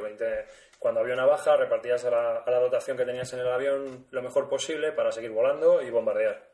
[0.78, 4.06] Cuando había una baja, repartías a la, a la dotación que tenías en el avión
[4.12, 6.48] lo mejor posible para seguir volando y bombardear.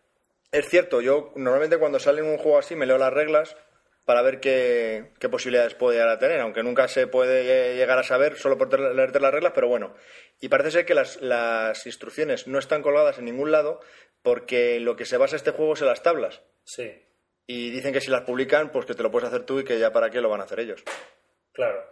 [0.52, 3.58] Es cierto, yo normalmente cuando sale un juego así me leo las reglas
[4.06, 8.04] para ver qué, qué posibilidades puede llegar a tener, aunque nunca se puede llegar a
[8.04, 9.94] saber solo por te- leerte las reglas, pero bueno.
[10.40, 13.82] Y parece ser que las, las instrucciones no están colgadas en ningún lado
[14.24, 16.42] porque lo que se basa este juego es en las tablas.
[16.64, 17.04] Sí,
[17.48, 19.80] Y dicen que si las publican, pues que te lo puedes hacer tú y que
[19.80, 20.84] ya para qué lo van a hacer ellos.
[21.54, 21.84] claro,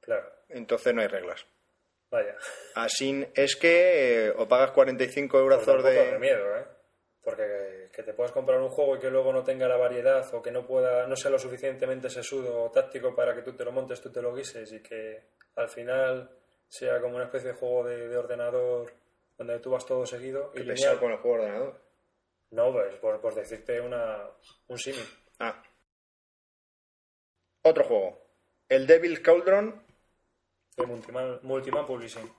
[0.00, 0.28] claro.
[0.48, 1.46] Entonces no hay reglas.
[2.10, 2.36] Vaya.
[2.74, 6.64] Así es que eh, o pagas 45 euros Pues de miedo, ¿eh?
[7.22, 10.42] Porque que te puedas comprar un juego y que luego no tenga la variedad o
[10.42, 13.72] que no pueda, no sea lo suficientemente sesudo o táctico para que tú te lo
[13.72, 15.22] montes, tú te lo guises y que
[15.56, 16.30] al final
[16.68, 18.92] sea como una especie de juego de, de ordenador
[19.38, 20.98] donde tú vas todo seguido y lineal.
[20.98, 21.83] con el juego de ordenador.
[22.54, 24.30] No, pues por, por decirte una,
[24.68, 25.04] un símil.
[25.40, 25.60] Ah.
[27.62, 28.18] Otro juego.
[28.68, 29.82] El Devil's Cauldron.
[30.76, 32.32] de Multiman, Multiman Publishing.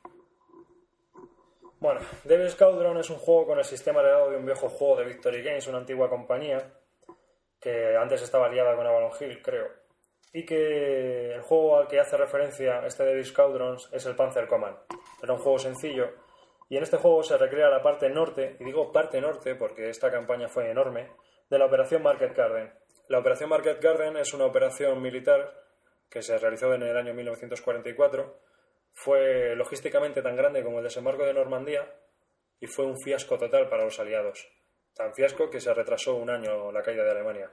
[1.82, 5.06] Bueno, Devil's Cauldron es un juego con el sistema heredado de un viejo juego de
[5.06, 6.80] Victory Games, una antigua compañía
[7.60, 9.68] que antes estaba aliada con Avalon Hill, creo.
[10.32, 14.78] Y que el juego al que hace referencia este Devil's Cauldron es el Panzer Command.
[15.22, 16.25] Era un juego sencillo
[16.70, 20.12] y en este juego se recrea la parte norte, y digo parte norte porque esta
[20.12, 21.12] campaña fue enorme,
[21.50, 22.74] de la operación Market Garden.
[23.08, 25.54] La operación Market Garden es una operación militar
[26.10, 28.40] que se realizó en el año 1944.
[28.94, 31.88] Fue logísticamente tan grande como el desembarco de Normandía
[32.60, 34.48] y fue un fiasco total para los aliados.
[34.96, 37.52] Tan fiasco que se retrasó un año la caída de Alemania.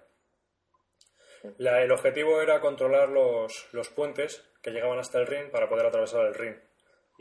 [1.59, 6.25] El objetivo era controlar los, los puentes que llegaban hasta el Rin para poder atravesar
[6.27, 6.63] el Rin.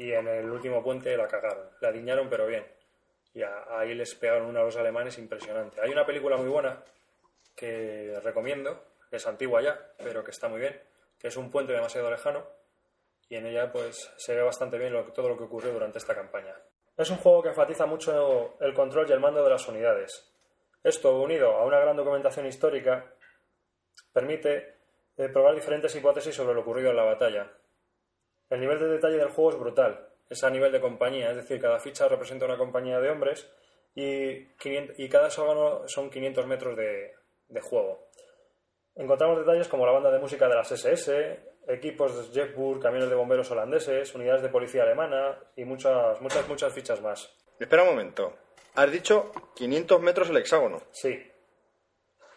[0.01, 1.69] Y en el último puente la cagaron.
[1.79, 2.65] La diñaron, pero bien.
[3.35, 5.79] Y a- ahí les pegaron una a los alemanes impresionante.
[5.79, 6.83] Hay una película muy buena
[7.55, 10.81] que recomiendo, que es antigua ya, pero que está muy bien,
[11.19, 12.45] que es un puente demasiado lejano
[13.29, 16.55] y en ella pues se ve bastante bien todo lo que ocurrió durante esta campaña.
[16.97, 20.33] Es un juego que enfatiza mucho el control y el mando de las unidades.
[20.83, 23.13] Esto, unido a una gran documentación histórica,
[24.11, 24.75] permite
[25.17, 27.51] eh, probar diferentes hipótesis sobre lo ocurrido en la batalla.
[28.51, 30.07] El nivel de detalle del juego es brutal.
[30.29, 33.49] Es a nivel de compañía, es decir, cada ficha representa una compañía de hombres
[33.95, 37.15] y, 500 y cada hexágono son 500 metros de,
[37.47, 38.07] de juego.
[38.95, 43.15] Encontramos detalles como la banda de música de las SS, equipos de Jeffburg, camiones de
[43.15, 47.33] bomberos holandeses, unidades de policía alemana y muchas, muchas, muchas fichas más.
[47.59, 48.33] Espera un momento.
[48.75, 50.81] Has dicho 500 metros el hexágono.
[50.91, 51.27] Sí,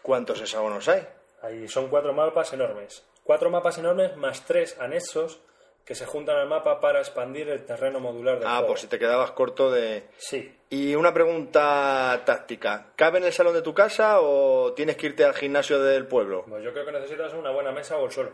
[0.01, 1.05] ¿Cuántos hexágonos hay?
[1.41, 3.03] ahí son cuatro mapas enormes.
[3.23, 5.41] Cuatro mapas enormes más tres anexos
[5.85, 8.67] que se juntan al mapa para expandir el terreno modular del Ah, juego.
[8.69, 10.03] pues si te quedabas corto de...
[10.17, 12.87] Sí, Y una pregunta táctica.
[12.95, 16.43] ¿Cabe en el salón de tu casa o tienes que irte al gimnasio del pueblo?
[16.49, 18.31] pues yo creo que necesitas una buena mesa o el suelo.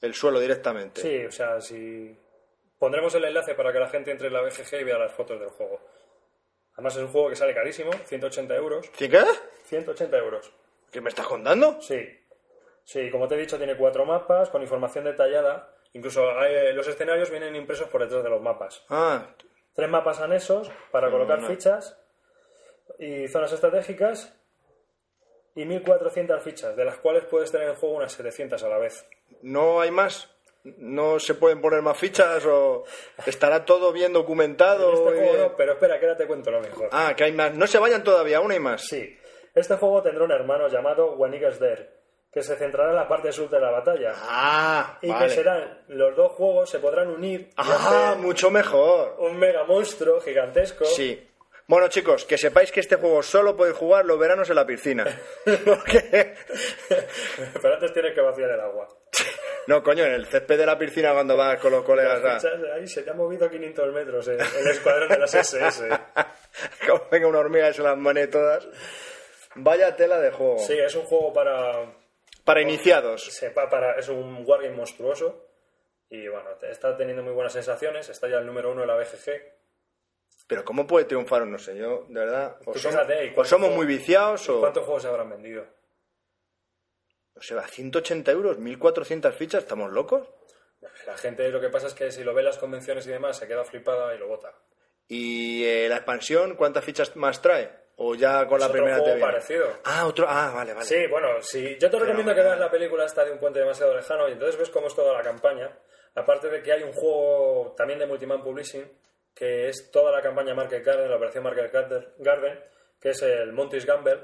[0.00, 1.00] El suelo directamente.
[1.00, 2.16] Sí, o sea, si
[2.78, 5.40] pondremos el enlace para que la gente entre en la BGG y vea las fotos
[5.40, 5.80] del juego.
[6.74, 8.86] Además es un juego que sale carísimo, 180 euros.
[8.92, 9.22] ¿Sí qué?
[9.64, 10.52] 180 euros.
[10.92, 11.80] ¿Qué me estás contando?
[11.80, 12.06] Sí.
[12.84, 15.72] Sí, como te he dicho, tiene cuatro mapas con información detallada.
[15.96, 18.84] Incluso hay- los escenarios vienen impresos por detrás de los mapas.
[18.90, 19.28] Ah,
[19.74, 21.48] Tres mapas anexos para colocar no.
[21.48, 21.98] fichas
[22.98, 24.38] y zonas estratégicas
[25.54, 29.08] y 1400 fichas, de las cuales puedes tener en juego unas 700 a la vez.
[29.42, 30.30] ¿no hay más?
[30.64, 32.84] ¿No se pueden poner más fichas o
[33.24, 34.90] estará todo bien documentado?
[34.90, 36.88] En este y juego no, pero espera, que ahora te cuento lo mejor.
[36.92, 37.54] Ah, que hay más.
[37.54, 38.82] No se vayan todavía, aún hay más.
[38.86, 39.18] Sí,
[39.54, 41.95] este juego tendrá un hermano llamado Wenigas Der,
[42.36, 44.12] que se centrará en la parte sur de la batalla.
[44.14, 45.24] Ah, y vale.
[45.26, 49.16] que serán, los dos juegos se podrán unir Ah, mucho mejor.
[49.20, 50.84] un mega monstruo gigantesco.
[50.84, 51.26] Sí.
[51.66, 55.06] Bueno, chicos, que sepáis que este juego solo podéis jugar los veranos en la piscina.
[55.64, 56.34] Porque...
[57.62, 58.86] Pero antes tienes que vaciar el agua.
[59.68, 62.20] No, coño, en el césped de la piscina cuando vas con los colegas.
[62.40, 65.88] Fichas, Ahí se te ha movido 500 metros el, el escuadrón de las SS.
[66.86, 68.64] Como venga una hormiga y se las mane todas.
[69.56, 70.58] Vaya tela de juego.
[70.58, 71.82] Sí, es un juego para,
[72.46, 73.24] Para iniciados.
[73.24, 75.46] sepa, para es un wargame monstruoso
[76.08, 79.42] y bueno, está teniendo muy buenas sensaciones, está ya el número uno de la BGG.
[80.46, 81.44] Pero ¿cómo puede triunfar?
[81.46, 82.56] No sé, yo, de verdad...
[82.64, 84.60] O somos, fíjate, ¿y o cuánto somos juego- muy viciados o...
[84.60, 85.66] ¿Cuántos juegos se habrán vendido?
[87.34, 90.28] O sea, 180 euros, 1400 fichas, ¿estamos locos?
[91.06, 93.36] La gente lo que pasa es que si lo ve en las convenciones y demás
[93.38, 94.54] se queda flipada y lo vota.
[95.08, 97.85] ¿Y eh, la expansión cuántas fichas más trae?
[97.98, 99.32] ¿O ya con Es la otro primera te juego viene?
[99.32, 99.66] parecido.
[99.84, 100.26] Ah, otro...
[100.28, 100.84] Ah, vale, vale.
[100.86, 103.94] Sí, bueno, sí, yo te recomiendo que veas la película esta de un puente demasiado
[103.96, 105.70] lejano y entonces ves cómo es toda la campaña.
[106.14, 108.84] Aparte de que hay un juego también de Multiman Publishing,
[109.34, 111.72] que es toda la campaña Market Garden, la operación Market
[112.18, 112.60] Garden-
[113.00, 114.20] que es el Monty's Gamble,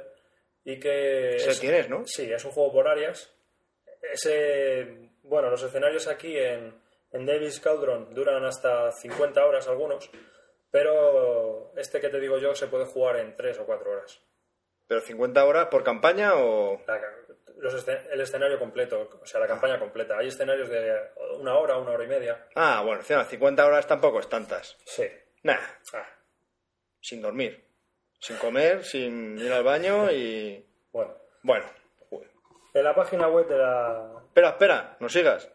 [0.65, 1.37] y que...
[1.37, 2.03] Ese es- tienes, ¿no?
[2.07, 3.31] Sí, es un juego por áreas.
[4.13, 6.75] ese, bueno, los escenarios aquí en,
[7.13, 10.11] en Davis Cauldron duran hasta 50 horas algunos,
[10.73, 14.21] pero este que te digo yo se puede jugar en 3 o 4 horas.
[14.89, 16.83] ¿Pero 50 horas por campaña o...?
[16.89, 17.01] La-
[17.59, 20.19] los escen- el escenario completo, o sea, la campaña completa.
[20.19, 20.99] Hay escenarios de
[21.39, 22.49] una hora, una hora y media.
[22.57, 24.77] Ah, bueno, encima, 50 horas tampoco es tantas.
[24.85, 25.05] Sí.
[25.45, 25.59] Nah,
[25.95, 26.07] Ah,
[27.01, 27.65] sin dormir,
[28.19, 30.67] sin comer, sin ir al baño y...
[30.93, 31.15] bueno.
[31.45, 31.67] Bueno.
[32.75, 34.13] En la página web de la...
[34.27, 35.49] espera, espera, no sigas.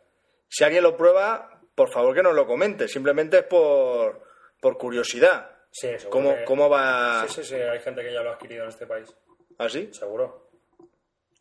[0.47, 2.87] Si alguien lo prueba, por favor que nos lo comente.
[2.87, 4.21] Simplemente es por,
[4.61, 5.51] por curiosidad.
[5.71, 8.33] Sí, seguro ¿Cómo, que- ¿Cómo va Sí, sí, sí, hay gente que ya lo ha
[8.33, 9.13] adquirido en este país.
[9.57, 9.89] así?
[9.93, 10.47] Seguro.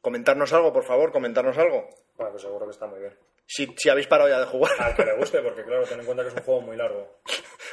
[0.00, 1.88] Comentarnos algo, por favor, comentarnos algo.
[2.16, 3.16] Bueno, pues seguro que está muy bien.
[3.46, 4.72] Si, si habéis parado ya de jugar.
[4.78, 7.20] Al que le guste, porque claro, ten en cuenta que es un juego muy largo.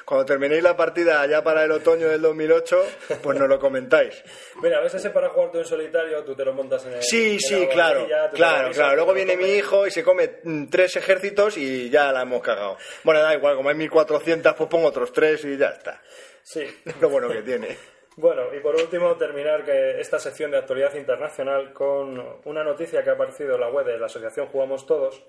[0.05, 2.86] Cuando terminéis la partida ya para el otoño del 2008,
[3.24, 4.21] pues nos lo comentáis.
[4.61, 7.03] Mira, a veces para jugar tú en solitario, tú te lo montas en el...
[7.03, 8.95] Sí, en sí, la claro, claro, claro.
[8.95, 12.78] Luego viene mi hijo y se come mm, tres ejércitos y ya la hemos cagado.
[13.03, 16.01] Bueno, da igual, como hay 1400, pues pongo otros tres y ya está.
[16.43, 16.65] Sí.
[17.01, 17.78] Lo bueno que tiene.
[18.17, 23.09] Bueno, y por último, terminar que esta sección de actualidad internacional con una noticia que
[23.09, 25.24] ha aparecido en la web de la asociación Jugamos Todos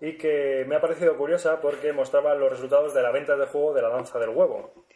[0.00, 3.72] y que me ha parecido curiosa porque mostraba los resultados de la venta de juego
[3.72, 4.86] de La Danza del Huevo.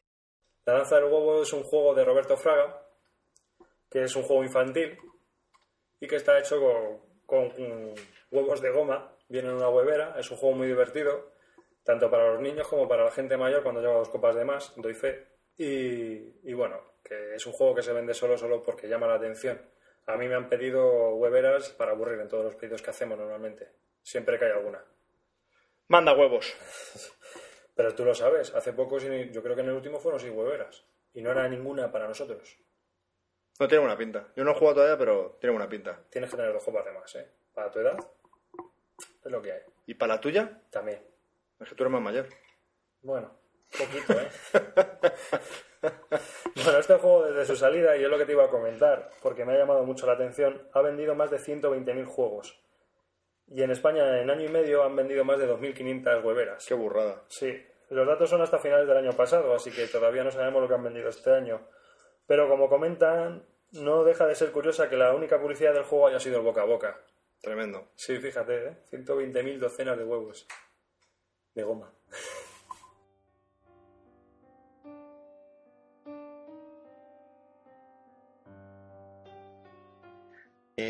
[0.64, 2.82] La Danza del Huevo es un juego de Roberto Fraga,
[3.90, 4.98] que es un juego infantil
[6.00, 6.60] y que está hecho
[7.24, 7.52] con,
[8.30, 11.32] huevos de goma, viene en una huevera, es un juego muy divertido,
[11.82, 14.72] tanto para los niños como para la gente mayor cuando lleva dos copas de más,
[14.76, 15.26] doy fe.
[15.56, 19.14] Y, y bueno, que es un juego que se vende solo solo porque llama la
[19.14, 19.60] atención.
[20.08, 23.68] A mí me han pedido hueveras para aburrir en todos los pedidos que hacemos normalmente,
[24.02, 24.82] siempre que hay alguna.
[25.88, 26.56] Manda huevos.
[27.76, 30.82] Pero tú lo sabes, hace poco, yo creo que en el último fueron sin hueveras.
[31.12, 32.56] Y no era ninguna para nosotros.
[33.60, 34.28] No tiene buena pinta.
[34.34, 36.00] Yo no he jugado todavía, pero tiene buena pinta.
[36.08, 37.30] Tienes que tener dos copas de más, ¿eh?
[37.52, 37.98] Para tu edad,
[39.22, 39.60] es lo que hay.
[39.84, 40.62] ¿Y para la tuya?
[40.70, 41.04] También.
[41.60, 42.28] Es que tú eres más mayor.
[43.02, 43.38] Bueno,
[43.76, 44.30] poquito, ¿eh?
[45.82, 49.44] bueno, este juego desde su salida, y es lo que te iba a comentar, porque
[49.44, 52.60] me ha llamado mucho la atención, ha vendido más de 120.000 juegos.
[53.46, 56.66] Y en España, en año y medio, han vendido más de 2.500 hueveras.
[56.66, 57.22] Qué burrada.
[57.28, 60.68] Sí, los datos son hasta finales del año pasado, así que todavía no sabemos lo
[60.68, 61.66] que han vendido este año.
[62.26, 66.20] Pero como comentan, no deja de ser curiosa que la única publicidad del juego haya
[66.20, 67.00] sido el boca a boca.
[67.40, 67.88] Tremendo.
[67.94, 68.76] Sí, fíjate, ¿eh?
[68.90, 70.46] 120.000 docenas de huevos.
[71.54, 71.92] De goma.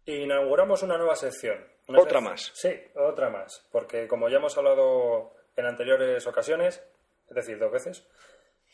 [0.06, 1.66] Inauguramos una nueva sección.
[1.88, 2.52] Una Otra más.
[2.54, 3.66] Sí, otra más.
[3.72, 6.82] Porque como ya hemos hablado en anteriores ocasiones,
[7.28, 8.06] es decir, dos veces,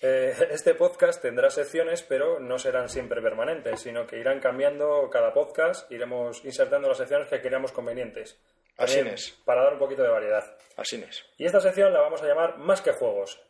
[0.03, 5.33] eh, este podcast tendrá secciones, pero no serán siempre permanentes, sino que irán cambiando cada
[5.33, 8.39] podcast, iremos insertando las secciones que queramos convenientes.
[8.77, 9.31] Así También es.
[9.45, 10.45] Para dar un poquito de variedad.
[10.77, 11.25] Así es.
[11.39, 13.41] Y esta sección la vamos a llamar Más que Juegos.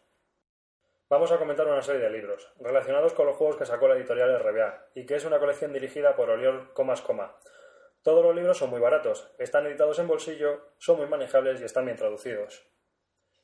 [1.09, 4.39] Vamos a comentar una serie de libros relacionados con los juegos que sacó la editorial
[4.39, 7.37] RBA y que es una colección dirigida por Oriol Comas Coma.
[8.03, 11.85] Todos los libros son muy baratos, están editados en bolsillo, son muy manejables y están
[11.85, 12.67] bien traducidos.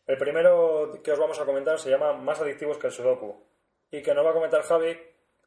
[0.07, 3.45] El primero que os vamos a comentar se llama Más adictivos que el Sudoku
[3.91, 4.99] y que nos va a comentar Javi,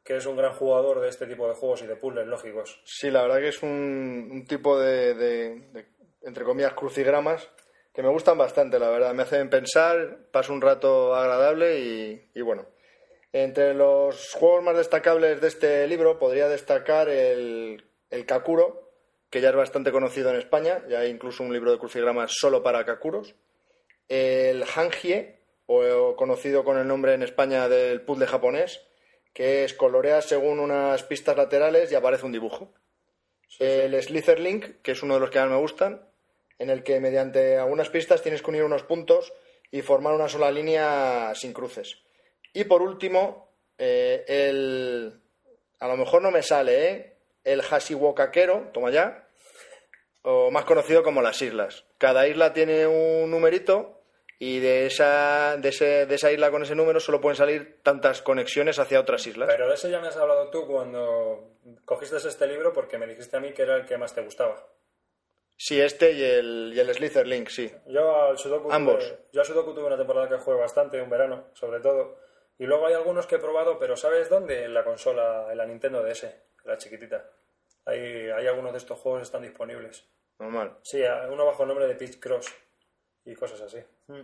[0.03, 2.81] que es un gran jugador de este tipo de juegos y de puzzles lógicos.
[2.85, 5.85] Sí, la verdad que es un, tipo de, de- de,
[6.23, 7.49] entre comillas, crucigramas
[7.93, 9.13] que me gustan bastante, la verdad.
[9.13, 12.65] Me hacen pensar, paso un rato agradable y, y bueno.
[13.33, 18.90] Entre los juegos más destacables de este libro podría destacar el, el Kakuro,
[19.31, 22.61] que ya es bastante conocido en España, ya hay incluso un libro de crucigramas solo
[22.61, 23.33] para Kakuros.
[24.09, 28.81] El Hanjie, o conocido con el nombre en España del puzzle japonés,
[29.33, 32.73] que es coloreas según unas pistas laterales y aparece un dibujo.
[33.57, 36.05] El Slitherlink, que es uno de los que más me gustan,
[36.59, 39.31] en el que mediante algunas pistas tienes que unir unos puntos
[39.71, 41.99] y formar una sola línea sin cruces.
[42.51, 45.21] Y por último, eh, el...
[45.79, 47.10] A lo mejor no me sale, ¿eh?
[47.43, 49.27] El Hashiwokakero, toma ya,
[50.23, 51.85] o más conocido como las islas.
[51.97, 53.97] Cada isla tiene un numerito
[54.37, 58.21] y de esa, de, ese- de esa isla con ese número solo pueden salir tantas
[58.21, 59.49] conexiones hacia otras islas.
[59.51, 61.51] Pero de eso ya me has hablado tú cuando
[61.85, 64.63] cogiste este libro porque me dijiste a mí que era el que más te gustaba.
[65.57, 67.71] Sí, este y el, y el Slither Link, sí.
[67.85, 69.07] Yo al Sudoku, Ambos.
[69.07, 72.17] Tuve, yo al Sudoku tuve una temporada que jugué bastante, un verano, sobre todo.
[72.57, 74.63] Y luego hay algunos que he probado, pero ¿sabes dónde?
[74.63, 76.25] En la consola, en la Nintendo DS,
[76.65, 77.29] la chiquitita.
[77.85, 77.99] Hay,
[78.29, 80.05] hay algunos de estos juegos que están disponibles.
[80.39, 80.77] Normal.
[80.83, 82.47] Sí, uno bajo el nombre de Pitch Cross
[83.25, 83.77] y cosas así.
[84.07, 84.21] Mm.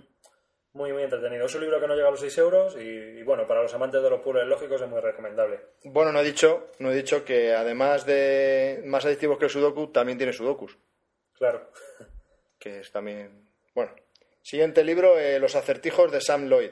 [0.73, 1.45] Muy, muy entretenido.
[1.45, 2.81] Es un libro que no llega a los 6 euros y,
[3.19, 5.59] y, bueno, para los amantes de los puzzles lógicos es muy recomendable.
[5.85, 9.87] Bueno, no he dicho, no he dicho que además de más adictivos que el Sudoku,
[9.91, 10.77] también tiene Sudokus,
[11.33, 11.71] Claro.
[12.59, 13.49] que es también...
[13.73, 13.93] Bueno.
[14.43, 16.71] Siguiente libro, eh, Los acertijos de Sam Lloyd.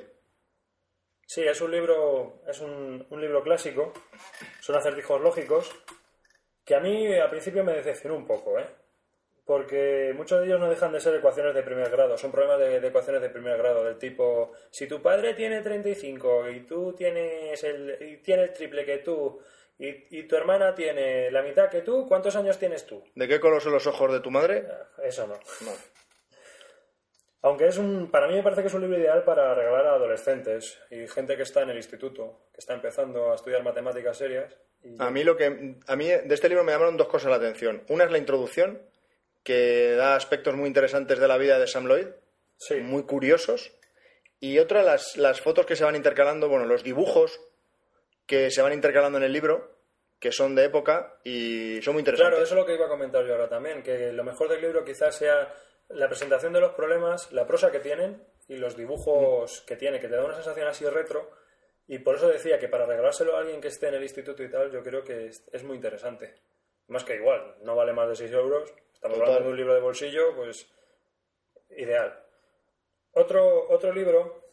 [1.25, 3.93] Sí, es un libro, es un, un libro clásico,
[4.59, 5.71] son acertijos lógicos,
[6.63, 8.67] que a mí al principio me decepcionó un poco, ¿eh?
[9.43, 12.79] Porque muchos de ellos no dejan de ser ecuaciones de primer grado, son problemas de,
[12.79, 17.63] de ecuaciones de primer grado, del tipo, si tu padre tiene 35 y tú tienes
[17.63, 19.39] el, y tiene el triple que tú
[19.77, 23.03] y, y tu hermana tiene la mitad que tú, ¿cuántos años tienes tú?
[23.13, 24.67] ¿De qué color son los ojos de tu madre?
[25.03, 25.35] Eso no.
[25.35, 25.71] No.
[27.45, 29.93] Aunque es un, para mí me parece que es un libro ideal para regalar a
[29.93, 34.51] adolescentes y gente que está en el instituto, que está empezando a estudiar matemáticas serias.
[34.81, 37.35] Y A mí lo que a mí de este libro me llamaron dos cosas la
[37.35, 37.83] atención.
[37.87, 38.81] Una es la introducción,
[39.43, 42.07] que da aspectos muy interesantes de la vida de Sam Lloyd,
[42.57, 43.71] sí, muy curiosos,
[44.39, 47.39] y otra las, las fotos que se van intercalando, bueno, los dibujos
[48.25, 49.69] que se van intercalando en el libro,
[50.19, 52.31] que son de época y son muy interesantes.
[52.31, 54.61] claro, eso es lo que iba a comentar yo ahora también, que lo mejor del
[54.61, 55.53] libro quizás sea
[55.89, 60.07] la presentación de los problemas, la prosa que tienen y los dibujos que tiene, que
[60.07, 61.31] te da una sensación así retro.
[61.87, 64.49] Y por eso decía que para regalárselo a alguien que esté en el instituto y
[64.49, 66.35] tal, yo creo que es, muy interesante.
[66.87, 68.73] Más que igual, no vale más de 6 euros.
[68.93, 69.33] Estamos Total.
[69.35, 70.67] hablando de un libro de bolsillo, pues
[71.69, 72.23] ideal.
[73.11, 74.49] Otro, otro libro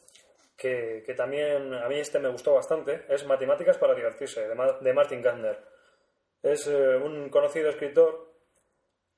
[0.55, 4.77] que, que también a mí este me gustó bastante es Matemáticas para divertirse, de, Ma-
[4.79, 5.59] de Martin Gardner.
[6.41, 8.32] Es eh, un conocido escritor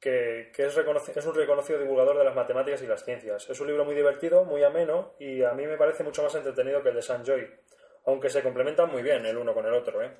[0.05, 3.49] que, que es, es un reconocido divulgador de las matemáticas y las ciencias.
[3.49, 6.83] Es un libro muy divertido, muy ameno y a mí me parece mucho más entretenido
[6.83, 7.49] que el de San Joy,
[8.05, 10.03] aunque se complementan muy bien el uno con el otro.
[10.03, 10.15] ¿eh?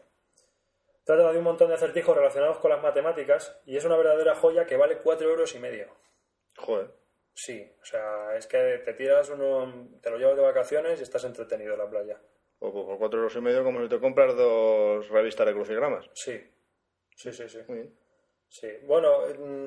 [1.04, 4.66] Trata de un montón de acertijos relacionados con las matemáticas y es una verdadera joya
[4.66, 5.96] que vale cuatro euros y medio.
[6.58, 6.90] Joder.
[7.36, 11.26] Sí, o sea, es que te tiras uno, te lo llevas de vacaciones y estás
[11.26, 12.20] entretenido en la playa.
[12.58, 16.10] O por por cuatro euros y medio como si te compras dos revistas de crucigramas.
[16.14, 16.42] Sí,
[17.16, 17.60] sí, sí, sí.
[17.68, 18.05] Muy bien.
[18.60, 19.66] Sí, bueno, mm,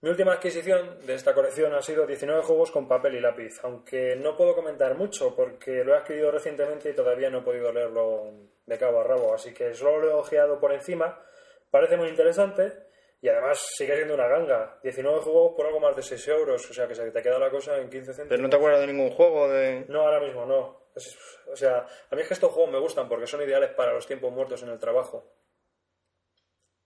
[0.00, 4.16] mi última adquisición de esta colección ha sido 19 juegos con papel y lápiz, aunque
[4.16, 8.32] no puedo comentar mucho porque lo he adquirido recientemente y todavía no he podido leerlo
[8.66, 11.24] de cabo a rabo, así que solo lo he ojeado por encima,
[11.70, 12.72] parece muy interesante
[13.20, 16.74] y además sigue siendo una ganga, 19 juegos por algo más de 6 euros, o
[16.74, 18.28] sea que se te queda la cosa en 15 céntimos.
[18.28, 19.84] Pero no te acuerdas de ningún juego de...
[19.88, 20.88] No, ahora mismo no.
[20.96, 21.16] Es-
[21.50, 24.04] o sea, a mí es que estos juegos me gustan porque son ideales para los
[24.06, 25.32] tiempos muertos en el trabajo.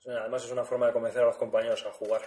[0.07, 2.23] Además es una forma de convencer a los compañeros a jugar.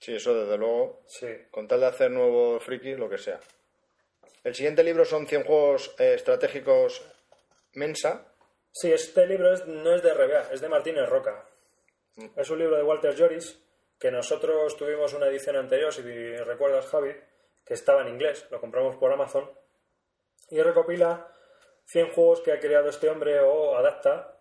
[0.00, 1.02] Sí, eso desde luego.
[1.06, 1.26] Sí.
[1.50, 3.40] Con tal de hacer nuevos frikis, lo que sea.
[4.44, 7.04] El siguiente libro son 100 juegos eh, estratégicos
[7.74, 8.32] Mensa.
[8.72, 11.44] Sí, este libro es- no es de RBA, es de Martínez Roca.
[12.36, 13.60] Es un libro de Walter Joris,
[13.98, 16.02] que nosotros tuvimos una edición anterior, si
[16.36, 17.14] recuerdas, Javi,
[17.64, 19.50] que estaba en inglés, lo compramos por Amazon,
[20.50, 21.30] y recopila
[21.86, 24.37] 100 juegos que ha creado este hombre o adapta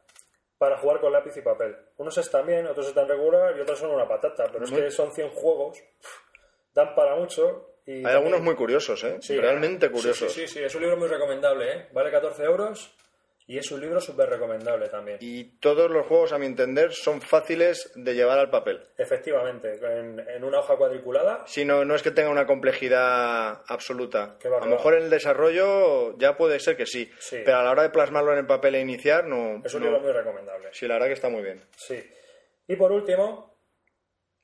[0.57, 1.75] para jugar con lápiz y papel.
[1.97, 5.11] Unos están bien, otros están regular y otros son una patata, pero es que son
[5.11, 5.83] 100 juegos,
[6.73, 7.73] dan para mucho.
[7.85, 9.17] Y Hay algunos muy curiosos, ¿eh?
[9.21, 10.33] Sí, Realmente sí, curiosos.
[10.33, 11.87] Sí, sí, sí, es un libro muy recomendable, ¿eh?
[11.93, 12.93] Vale 14 euros
[13.49, 15.17] y es un libro súper recomendable también.
[15.21, 18.83] Y todos los juegos, a mi entender, son fáciles de llevar al papel.
[18.97, 21.45] Efectivamente, en, en una hoja cuadriculada.
[21.47, 24.37] Si no, no es que tenga una complejidad absoluta.
[24.45, 24.65] Va, a lo va.
[24.65, 27.41] mejor en el desarrollo ya puede ser que sí, Sí.
[27.45, 29.61] pero a la hora de plasmarlo en el papel e iniciar, no.
[29.65, 29.85] Es un no.
[29.87, 30.69] libro muy recomendable.
[30.73, 31.61] Sí, la verdad que está muy bien.
[31.77, 32.03] Sí.
[32.67, 33.57] Y por último,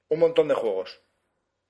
[0.10, 1.02] Un montón de juegos.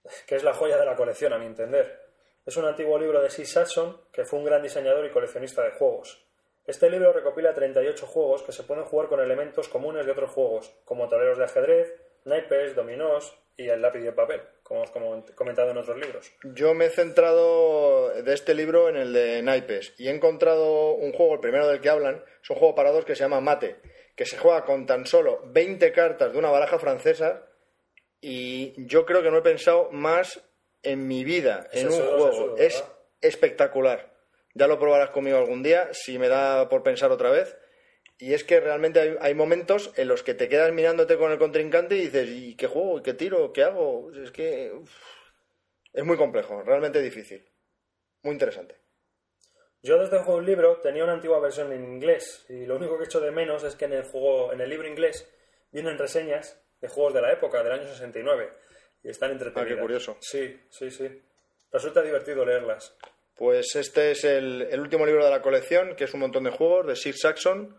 [0.27, 1.99] que es la joya de la colección, a mi entender.
[2.45, 5.71] Es un antiguo libro de Sid Saxon, que fue un gran diseñador y coleccionista de
[5.71, 6.27] juegos.
[6.65, 10.71] Este libro recopila 38 juegos que se pueden jugar con elementos comunes de otros juegos,
[10.85, 11.93] como tableros de ajedrez,
[12.25, 16.31] naipes, dominós y el lápiz y el papel, como hemos com- comentado en otros libros.
[16.55, 21.11] Yo me he centrado de este libro en el de naipes y he encontrado un
[21.11, 23.75] juego, el primero del que hablan, es un juego para dos que se llama Mate,
[24.15, 27.45] que se juega con tan solo 20 cartas de una baraja francesa
[28.21, 30.41] y yo creo que no he pensado más
[30.81, 32.55] en mi vida en un juego.
[32.57, 32.83] es
[33.21, 34.12] espectacular.
[34.53, 37.57] Ya lo probarás conmigo algún día, si me da por pensar otra vez.
[38.19, 41.39] Y es que realmente hay, hay momentos en los que te quedas mirándote con el
[41.39, 42.99] contrincante y dices, ¿y qué juego?
[42.99, 43.51] ¿Y qué tiro?
[43.51, 44.11] ¿Qué hago?
[44.13, 44.91] Es que uf,
[45.93, 47.47] es muy complejo, realmente difícil.
[48.21, 48.75] muy interesante.
[49.81, 52.97] Yo desde el juego un libro tenía una antigua versión en inglés y lo único
[52.97, 55.29] que echo de menos es que en el juego, en el libro inglés,
[55.71, 58.49] vienen reseñas de juegos de la época, del año 69
[59.03, 59.71] y están entretenidas.
[59.71, 60.17] Ah, qué curioso.
[60.21, 61.21] Sí, sí, sí.
[61.71, 62.95] Resulta divertido leerlas.
[63.43, 66.51] Pues este es el, el último libro de la colección, que es un montón de
[66.51, 67.77] juegos de Sir Saxon,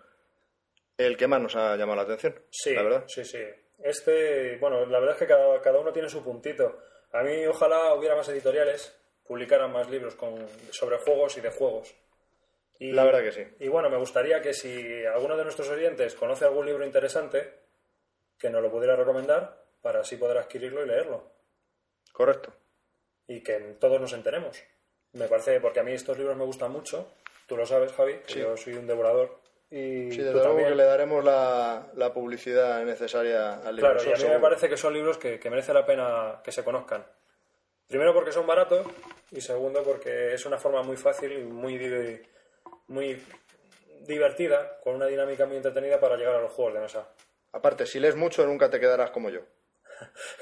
[0.98, 3.04] el que más nos ha llamado la atención, Sí, la verdad.
[3.06, 3.42] sí, sí.
[3.78, 6.80] Este, bueno, la verdad es que cada, cada uno tiene su puntito.
[7.12, 8.94] A mí ojalá hubiera más editoriales,
[9.26, 10.34] publicaran más libros con,
[10.70, 11.94] sobre juegos y de juegos.
[12.78, 13.46] Y, La verdad que sí.
[13.60, 17.54] Y bueno, me gustaría que si alguno de nuestros oyentes conoce algún libro interesante,
[18.38, 21.32] que nos lo pudiera recomendar para así poder adquirirlo y leerlo.
[22.12, 22.52] Correcto.
[23.26, 24.62] Y que todos nos enteremos.
[25.14, 27.12] Me parece, porque a mí estos libros me gustan mucho.
[27.46, 28.38] Tú lo sabes, Javi, que Sí.
[28.40, 29.38] yo soy un devorador.
[29.70, 33.92] Y Sí, tú desde luego que le daremos la, la publicidad necesaria al libro.
[33.94, 36.52] Claro, y a mí me parece que son libros que, que merece la pena que
[36.52, 37.04] se conozcan.
[37.88, 38.86] Primero porque son baratos
[39.30, 41.78] y segundo porque es una forma muy fácil y muy,
[42.88, 43.22] muy
[44.00, 47.08] divertida, con una dinámica muy entretenida para llegar a los juegos de mesa.
[47.52, 49.40] Aparte, si lees mucho, nunca te quedarás como yo.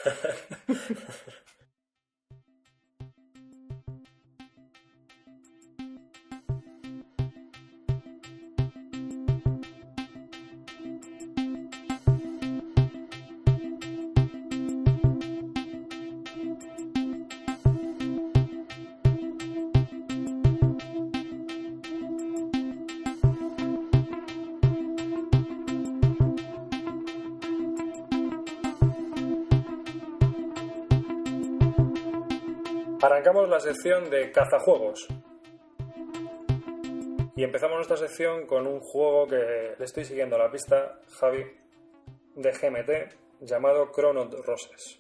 [33.23, 35.07] Arrancamos la sección de cazajuegos.
[37.37, 41.45] Y empezamos nuestra sección con un juego que le estoy siguiendo a la pista, Javi,
[42.35, 44.99] de GMT, llamado Chrono Roses.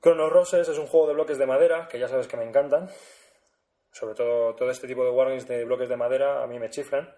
[0.00, 2.88] Chrono Roses es un juego de bloques de madera, que ya sabes que me encantan.
[3.90, 7.12] Sobre todo todo este tipo de wargames de bloques de madera a mí me chiflan.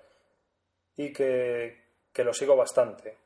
[0.96, 3.18] Y que, que lo sigo bastante.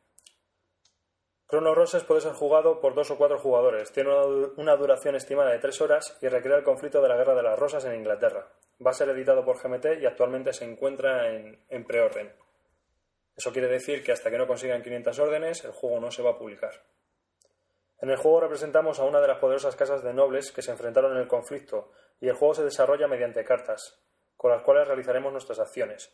[1.55, 3.93] Chrono Roses puede ser jugado por dos o cuatro jugadores.
[3.93, 7.17] Tiene una, du- una duración estimada de tres horas y recrea el conflicto de la
[7.17, 8.49] Guerra de las Rosas en Inglaterra.
[8.85, 12.35] Va a ser editado por GMT y actualmente se encuentra en, en preorden.
[13.37, 16.31] Eso quiere decir que hasta que no consigan 500 órdenes, el juego no se va
[16.31, 16.73] a publicar.
[18.01, 21.13] En el juego representamos a una de las poderosas casas de nobles que se enfrentaron
[21.13, 24.03] en el conflicto y el juego se desarrolla mediante cartas,
[24.37, 26.13] con las cuales realizaremos nuestras acciones.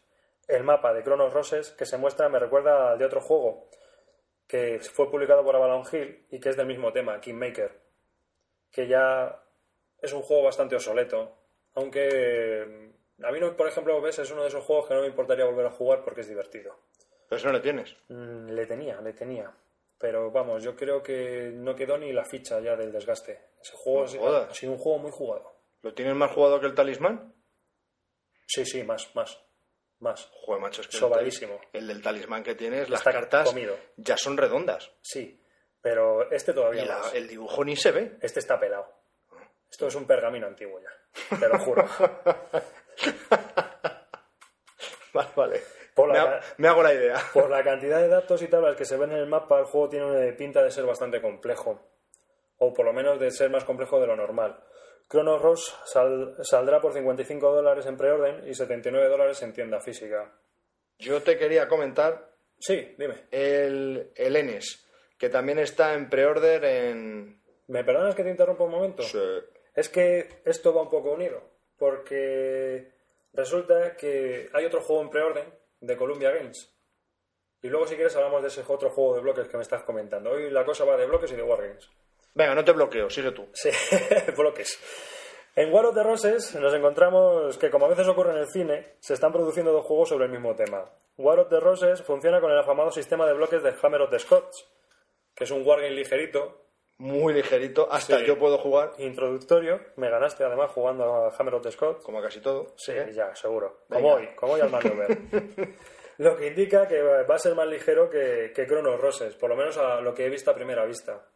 [0.49, 3.71] El mapa de Chronos Roses que se muestra me recuerda al de otro juego,
[4.51, 7.81] que fue publicado por Avalon Hill y que es del mismo tema, Kingmaker,
[8.73, 9.45] que ya
[10.03, 11.37] es un juego bastante obsoleto,
[11.75, 15.03] aunque mm, a mí, no, por ejemplo, ves, es uno de esos juegos que no
[15.03, 16.75] me importaría volver a jugar porque es divertido.
[17.29, 17.97] Pero eso no le tienes.
[18.09, 19.55] Mm, le tenía, le tenía.
[19.99, 23.51] Pero vamos, yo creo que no quedó ni la ficha ya del desgaste.
[23.63, 25.53] Ese juego No ha sido un juego muy jugado.
[25.83, 27.35] ¿Lo tienes más jugado que el talismán?
[28.47, 29.41] Sí, sí, más, más,
[30.01, 30.29] más.
[30.45, 31.61] Joder, macho, es que el Sobadísimo.
[31.73, 33.77] El, del talismán que tienes, las Está cartas comido.
[33.97, 34.91] ya son redondas.
[35.03, 35.43] Sí,
[35.81, 37.15] pero este todavía Y la- más.
[37.15, 38.17] el dibujo ni se ve.
[38.21, 38.87] Este está pelado.
[39.71, 41.87] Esto es un pergamino antiguo ya, te lo juro.
[45.13, 45.61] Vale, vale.
[45.95, 47.17] Por la me, ca- ha- me hago la idea.
[47.33, 49.89] Por la cantidad de datos y tablas que se ven en el mapa, el juego
[49.89, 51.81] tiene una pinta de ser bastante complejo.
[52.59, 54.63] O por lo menos de ser más complejo de lo normal.
[55.11, 60.33] Chrono Ross sal- saldrá por 55 dólares en preorden y 79 dólares en tienda física.
[60.99, 63.27] Yo te quería comentar Sí, dime.
[63.31, 64.87] el, el Enes,
[65.19, 67.43] que también está en pre-order en...
[67.69, 69.03] ¿Me perdonas que te interrumpa un momento?
[69.03, 69.19] Sí.
[69.75, 71.43] Es que esto va un poco unido,
[71.77, 72.93] porque
[73.33, 76.73] resulta que hay otro juego en preorden de Columbia Games.
[77.63, 80.31] Y luego, si quieres, hablamos de ese otro juego de bloques que me estás comentando.
[80.31, 81.89] Hoy la cosa va de bloques y de Wargames.
[82.35, 83.49] Venga, no te bloqueo, sigue tú.
[83.53, 83.71] Sí,
[84.37, 84.79] bloques.
[85.57, 88.95] En War of the Roses nos encontramos que, como a veces ocurre en el cine,
[89.01, 90.89] se están produciendo dos juegos sobre el mismo tema.
[91.17, 94.19] War of the Roses funciona con el afamado sistema de bloques de Hammer of the
[94.21, 94.69] Scots,
[95.35, 96.67] que es un wargame ligerito,
[96.99, 98.27] Muy ligerito, hasta Sí.
[98.27, 99.81] yo puedo jugar, introductorio.
[99.97, 102.05] Me ganaste además jugando a Hammer of the Scots.
[102.05, 102.75] como casi todo.
[102.77, 103.11] Sí, ¿eh?
[103.13, 103.85] ya, seguro.
[103.89, 104.03] Venga.
[104.03, 105.09] Como hoy, como hoy al Mandover.
[106.19, 109.57] lo que indica que va a ser más ligero que, que Chronos Roses, por lo
[109.57, 111.27] menos a lo que he visto a primera vista.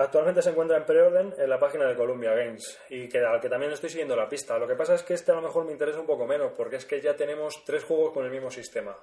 [0.00, 3.50] Actualmente se encuentra en preorden en la página de Columbia Games y que, al que
[3.50, 4.58] también estoy siguiendo la pista.
[4.58, 6.76] Lo que pasa es que este a lo mejor me interesa un poco menos porque
[6.76, 8.96] es que ya tenemos tres juegos con el mismo sistema,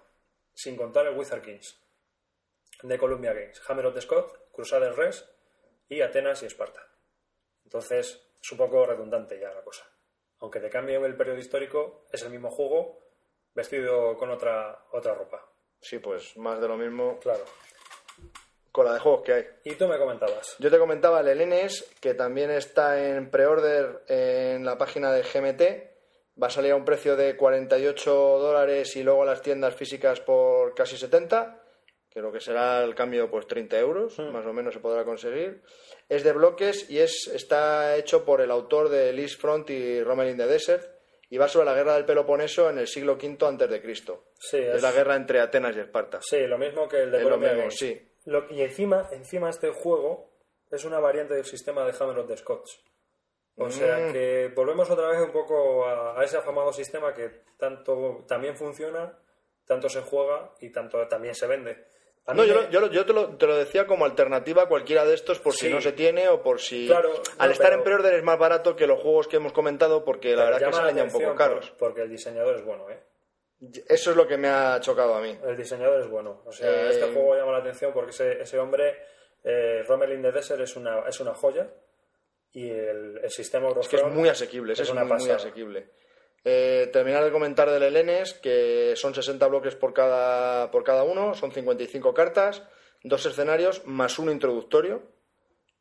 [0.55, 1.79] sin contar el Wizard Kings
[2.81, 3.61] de Columbia Games.
[3.67, 5.23] Hammer of the Scott, Crusader Res
[5.87, 6.81] y Atenas y Esparta.
[7.63, 9.85] Entonces es un poco redundante ya la cosa.
[10.39, 13.03] Aunque te cambie el periodo histórico, es el mismo juego
[13.53, 15.47] vestido con otra, otra ropa.
[15.79, 17.19] Sí, pues más de lo mismo.
[17.19, 17.45] Claro.
[18.77, 19.45] Con la de juegos que hay.
[19.63, 20.55] Y tú me comentabas.
[20.59, 26.39] Yo te comentaba el Elenes, que también está en pre-order en la página de GMT.
[26.39, 30.19] Va a salir a un precio de 48 dólares y luego a las tiendas físicas
[30.19, 31.59] por casi 70.
[32.07, 35.63] Que lo que será el cambio, pues 30 euros, más o menos se podrá conseguir.
[36.07, 40.29] Es de bloques y es, está hecho por el autor de East Front y Rommel
[40.29, 40.85] in the Desert.
[41.31, 44.25] Y va sobre la guerra del Peloponeso en el siglo V antes de Cristo.
[44.39, 46.19] Sí, Es es, la guerra entre Atenas y Esparta.
[46.21, 48.06] sí, lo mismo que el de Es lo mismo, sí.
[48.27, 50.29] Lo- y encima, encima este juego
[50.69, 52.79] es una variante del sistema de Hammer of the Scots.
[53.55, 54.13] O sea Mm.
[54.13, 59.17] que volvemos otra vez un poco a, a ese afamado sistema que tanto también funciona,
[59.65, 61.85] tanto se juega y tanto también se vende.
[62.27, 65.05] A No, yo, me- yo, yo te, lo, te lo decía como alternativa a cualquiera
[65.05, 66.85] de estos por si no se tiene o por si...
[66.87, 69.53] Claro, Al no, estar pero- en pre-order es más barato que los juegos que hemos
[69.53, 71.69] comentado porque la pero verdad es que ya un poco caros.
[71.71, 72.99] por- porque el diseñador es bueno, ¿eh?
[73.87, 75.37] Eso es lo que me ha chocado a mí.
[75.43, 76.41] El diseñador es bueno.
[76.45, 78.95] O sea, Eh, este juego llama la atención porque ese, ese hombre,
[79.43, 81.67] eh, Rommel in the Desert, es una, es una joya.
[82.53, 85.89] Y el, el sistema Es que es muy asequible, es, una muy, asequible.
[86.43, 91.33] Eh, terminar de comentar del Elenes, que son 60 bloques por cada, por cada uno,
[91.33, 92.63] son 55 cartas,
[93.03, 95.03] dos escenarios más uno introductorio,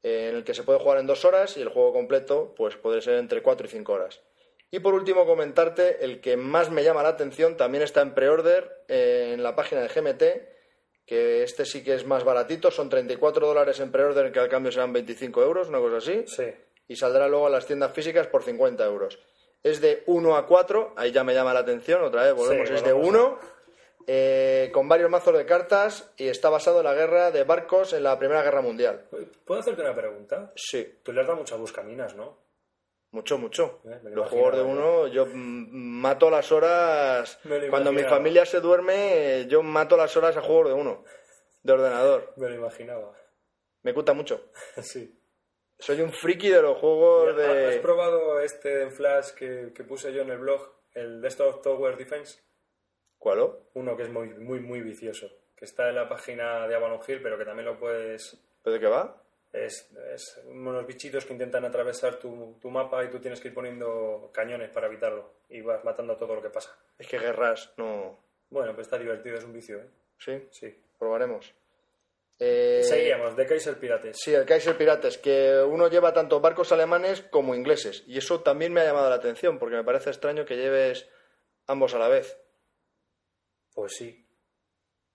[0.03, 2.77] eh, en el que se puede jugar en dos horas y el juego completo pues
[2.77, 4.23] puede ser entre 4 y 5 horas.
[4.71, 8.85] Y por último comentarte el que más me llama la atención, también está en pre-order
[8.89, 10.23] eh, en la página de GMT,
[11.07, 14.73] que este sí que es más baratito, son 34 dólares en pre-order, que al cambio
[14.73, 16.53] serán 25 euros, una cosa así Sí.
[16.89, 19.19] y saldrá luego a las tiendas físicas por 50 euros.
[19.63, 22.75] Es de 1 a 4, ahí ya me llama la atención, otra vez volvemos, Sí,
[22.75, 23.39] es de volvemos
[24.07, 28.03] 1, con varios mazos de cartas y está basado en la guerra de barcos en
[28.03, 29.07] la Primera Guerra Mundial.
[29.45, 30.53] ¿Puedo hacerte una pregunta?
[30.57, 32.46] Sí, Tú le has dado muchas buscaminas, ¿no?
[33.17, 33.81] Mucho, mucho.
[33.85, 37.41] Eh, Los juegos de uno, yo mato las horas,
[37.71, 41.03] cuando mi familia se duerme, yo mato las horas a juegos de uno,
[41.63, 42.35] de ordenador.
[42.37, 43.17] Me lo imaginaba.
[43.83, 44.51] Me cuesta mucho.
[44.83, 45.19] sí.
[45.79, 47.79] Soy un friki de los juegos ¿Has de...
[47.81, 50.61] probado este en Flash que, que puse yo en el blog?
[50.93, 52.41] El Desktop Tower Defense.
[53.19, 53.41] ¿Cuál?
[53.41, 53.71] oh?
[53.75, 55.29] Uno que es muy, muy, muy vicioso.
[55.57, 58.81] Que está en la página de Avalon Hill, pero que también lo puedes ¿Pero de
[58.81, 59.23] qué va?
[59.53, 63.55] Es, es unos bichitos que intentan atravesar tu, tu mapa y tú tienes que ir
[63.55, 65.33] poniendo cañones para evitarlo.
[65.49, 66.77] Y vas matando todo lo que pasa.
[66.99, 68.19] Es que guerras, no...
[68.51, 69.89] Bueno, pues está divertido, es un vicio, ¿eh?
[70.19, 70.79] Sí, Sí.
[70.99, 71.53] probaremos.
[72.39, 74.17] Eh, Seguíamos, de Kaiser Pirates.
[74.23, 78.05] Sí, el Kaiser Pirates, que uno lleva tanto barcos alemanes como ingleses.
[78.07, 81.09] Y eso también me ha llamado la atención, porque me parece extraño que lleves
[81.67, 82.39] ambos a la vez.
[83.75, 84.26] Pues sí.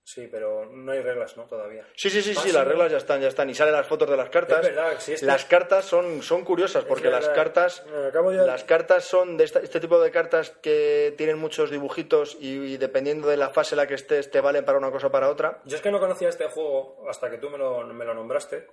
[0.03, 1.45] Sí, pero no hay reglas, ¿no?
[1.45, 1.85] Todavía.
[1.95, 3.49] Sí, sí, sí, Ah, sí, sí, las reglas ya están, ya están.
[3.49, 4.59] Y salen las fotos de las cartas.
[4.65, 7.85] Es verdad, este- Las cartas son, son curiosas, porque las cartas...
[8.09, 12.73] Acabo Las cartas son de esta- este tipo de cartas que tienen muchos dibujitos y,
[12.73, 15.11] y dependiendo de la fase en la que estés te valen para una cosa o
[15.11, 15.61] para otra.
[15.65, 18.67] Yo es que no conocía este juego hasta que tú me lo, me lo nombraste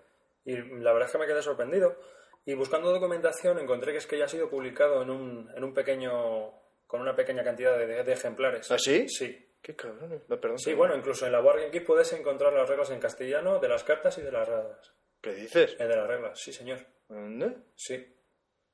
[0.44, 1.94] y la verdad es que me quedé sorprendido.
[2.46, 5.74] Y buscando documentación encontré que es que ya ha sido publicado en un, en un
[5.74, 6.52] pequeño,
[6.86, 8.70] con una pequeña cantidad de, de ejemplares.
[8.70, 9.06] ¿Ah, sí?
[9.08, 9.44] Sí.
[9.62, 10.22] Qué cabrones.
[10.28, 10.58] No, Perdón.
[10.58, 13.68] Sí, bueno, incluso en la Board Game Geek puedes encontrar las reglas en castellano de
[13.68, 14.94] las cartas y de las reglas.
[15.20, 15.76] ¿Qué dices?
[15.78, 16.78] Eh, de las reglas, sí, señor.
[17.08, 17.56] ¿Dónde?
[17.74, 18.14] Sí.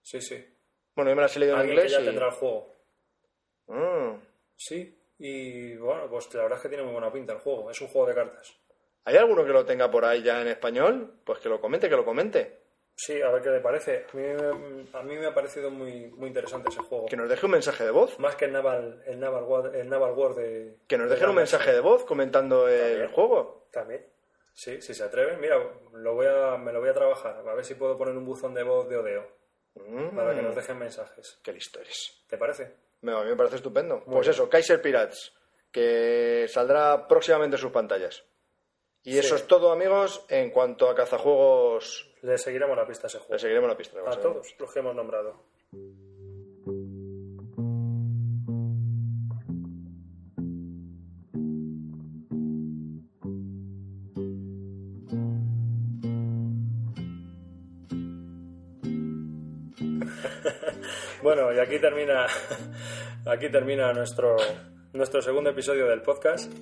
[0.02, 0.44] Sí, sí.
[0.94, 2.04] Bueno, yo me las he leído en que inglés ya y...
[2.04, 2.74] tendrá el juego.
[3.68, 4.16] Ah.
[4.56, 5.00] Sí.
[5.18, 7.70] Y bueno, pues la verdad es que tiene muy buena pinta el juego.
[7.70, 8.54] Es un juego de cartas.
[9.04, 11.20] ¿Hay alguno que lo tenga por ahí ya en español?
[11.24, 12.63] Pues que lo comente, que lo comente.
[12.96, 14.06] Sí, a ver qué le parece.
[14.12, 17.06] A mí, me- a mí me ha parecido muy, muy interesante ese juego.
[17.06, 18.18] Que nos deje un mensaje de voz.
[18.20, 20.76] Más que el Naval, el Naval, War, el Naval War de...
[20.86, 23.66] Que nos de dejen un mensaje de voz comentando el juego.
[23.72, 24.06] También.
[24.52, 25.40] Sí, si se atreven.
[25.40, 25.56] Mira,
[25.92, 27.36] lo voy a, me lo voy a trabajar.
[27.46, 29.26] A ver si puedo poner un buzón de voz de Odeo.
[29.74, 31.40] Mm, Para que nos dejen mensajes.
[31.42, 32.22] Qué listo eres.
[32.28, 32.76] ¿Te parece?
[33.00, 33.96] Me- A mí me parece estupendo.
[33.96, 34.30] Muy pues bien.
[34.30, 35.32] eso, Kaiser Pirates,
[35.72, 38.24] que saldrá próximamente en sus pantallas.
[39.04, 39.18] Y Sí.
[39.18, 42.10] eso es todo, amigos, en cuanto a cazajuegos.
[42.22, 43.34] Le seguiremos la pista a ese juego.
[43.34, 43.98] Le seguiremos la pista.
[44.06, 45.44] A todos los que hemos nombrado.
[61.22, 62.26] bueno, y aquí termina
[63.26, 64.36] aquí termina nuestro
[64.92, 66.52] nuestro segundo episodio del podcast.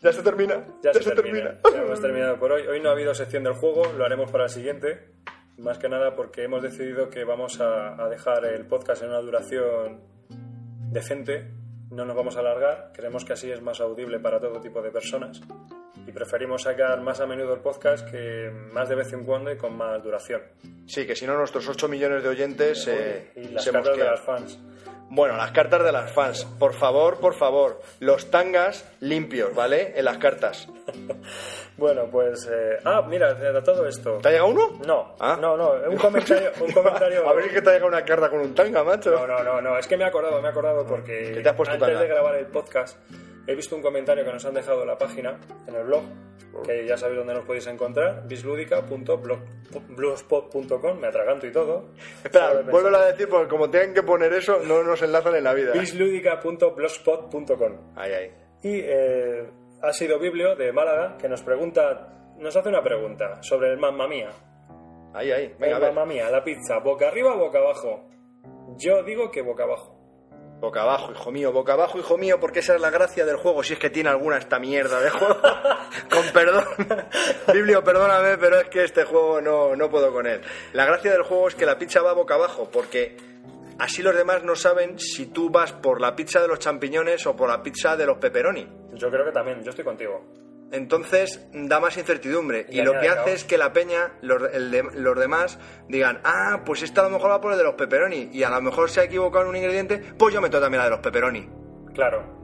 [0.00, 0.64] Ya se termina.
[0.82, 1.58] Ya, se, termina.
[1.72, 2.66] Ya hemos terminado por hoy.
[2.66, 5.14] Hoy no ha habido sección del juego, lo haremos para el siguiente.
[5.58, 9.20] Más que nada porque hemos decidido que vamos a, a dejar el podcast en una
[9.20, 10.00] duración
[10.90, 11.50] decente.
[11.90, 12.92] No nos vamos a alargar.
[12.94, 15.40] Creemos que así es más audible para todo tipo de personas.
[16.06, 19.56] Y preferimos sacar más a menudo el podcast que más de vez en cuando y
[19.56, 20.42] con más duración.
[20.86, 24.20] Sí, que si no, nuestros 8 millones de oyentes eh, y las se de las
[24.20, 24.58] fans.
[25.08, 26.44] Bueno, las cartas de las fans.
[26.58, 27.80] Por favor, por favor.
[28.00, 29.92] Los tangas limpios, ¿vale?
[29.96, 30.68] En las cartas.
[31.78, 32.48] Bueno, pues...
[32.50, 34.18] eh, Ah, mira, de todo esto.
[34.22, 34.80] ¿Te ha llegado uno?
[34.86, 35.36] No, Ah.
[35.38, 36.50] no, no, un comentario...
[36.58, 37.28] Un comentario...
[37.28, 39.10] A ver si que te ha llegado una carta con un tanga, macho.
[39.10, 41.48] No, no, no, no, es que me he acordado, me he acordado porque ¿Qué te
[41.50, 42.00] has puesto antes tanga?
[42.00, 42.96] de grabar el podcast
[43.46, 46.02] he visto un comentario que nos han dejado en la página, en el blog,
[46.64, 51.90] que ya sabéis dónde nos podéis encontrar, bisludica.blogspot.com, me atraganto y todo.
[52.24, 55.54] Espera, vuélvelo a decir porque como tengan que poner eso, no nos enlazan en la
[55.54, 55.72] vida.
[55.72, 57.92] bisludica.blogspot.com.
[57.96, 58.32] Ahí, ahí.
[58.62, 59.48] Y eh,
[59.82, 64.08] ha sido Biblio de Málaga que nos pregunta, nos hace una pregunta sobre el Mamma
[64.08, 64.30] Mía.
[65.14, 65.54] Ahí, ahí.
[65.58, 65.82] Venga, el.
[65.82, 68.08] Mamma Mía, la pizza, boca arriba o boca abajo.
[68.78, 69.95] Yo digo que boca abajo.
[70.60, 73.62] Boca abajo, hijo mío, boca abajo, hijo mío, porque esa es la gracia del juego,
[73.62, 75.36] si es que tiene alguna esta mierda de juego.
[76.10, 76.64] con perdón.
[77.52, 80.40] Biblio, perdóname, pero es que este juego no, no puedo con él.
[80.72, 83.16] La gracia del juego es que la pizza va boca abajo, porque
[83.78, 87.36] así los demás no saben si tú vas por la pizza de los champiñones o
[87.36, 88.66] por la pizza de los pepperoni.
[88.94, 90.24] Yo creo que también, yo estoy contigo.
[90.72, 92.66] Entonces da más incertidumbre.
[92.68, 95.58] Y, Y lo que hace es que la peña, los, el de- los demás,
[95.88, 98.30] digan, ah, pues esta a lo mejor va por el de los pepperoni.
[98.32, 100.84] Y a lo mejor se ha equivocado en un ingrediente, pues yo meto también la
[100.84, 101.48] de los pepperoni.
[101.94, 102.34] Claro,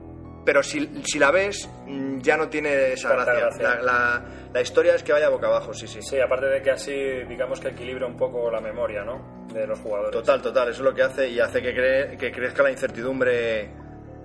[0.45, 3.45] Pero si, si la ves, mm, ya no tiene esa Tanta gracia.
[3.45, 3.63] gracia.
[3.75, 6.01] La, la- la historia es que vaya boca abajo, sí, sí.
[6.01, 6.93] sí, aparte de que así,
[7.29, 9.45] digamos que equilibra un poco la memoria, ¿no?
[9.53, 10.11] De los jugadores.
[10.11, 13.71] Total, total, eso es lo que hace y hace que, cree- que crezca la incertidumbre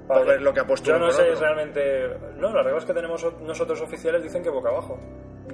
[0.08, 0.32] por Vale.
[0.32, 1.40] ver lo que ha puesto Yo no sé otro.
[1.40, 2.08] realmente...
[2.36, 4.98] No, las reglas que tenemos nosotros oficiales dicen que boca abajo.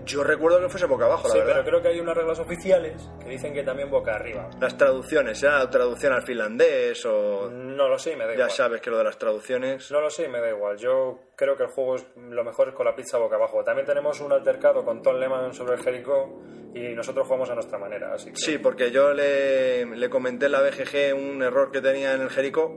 [0.07, 1.53] Yo recuerdo que fuese boca abajo, la sí, verdad.
[1.55, 4.51] pero creo que hay unas reglas oficiales que dicen que también boca arriba.
[4.61, 7.49] Las traducciones, ¿será la traducción al finlandés o...?
[7.51, 8.51] No lo sé, me da Ya igual.
[8.51, 9.91] sabes que lo de las traducciones...
[9.91, 10.77] No lo sé, me da igual.
[10.77, 13.63] Yo creo que el juego es lo mejor es con la pizza boca abajo.
[13.65, 16.29] También tenemos un altercado con Tom Lehman sobre el Jericho
[16.75, 18.37] y nosotros jugamos a nuestra manera, así que...
[18.37, 22.31] Sí, porque yo le, le comenté en la BGG un error que tenía en el
[22.31, 22.77] Jericho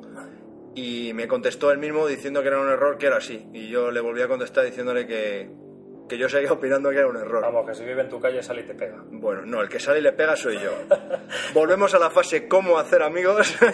[0.77, 3.47] y me contestó él mismo diciendo que era un error que era así.
[3.53, 5.49] Y yo le volví a contestar diciéndole que,
[6.07, 7.41] que yo seguía opinando que era un error.
[7.41, 9.03] Vamos, que si vive en tu calle sale y te pega.
[9.09, 10.71] Bueno, no, el que sale y le pega soy yo.
[11.53, 13.55] Volvemos a la fase cómo hacer amigos.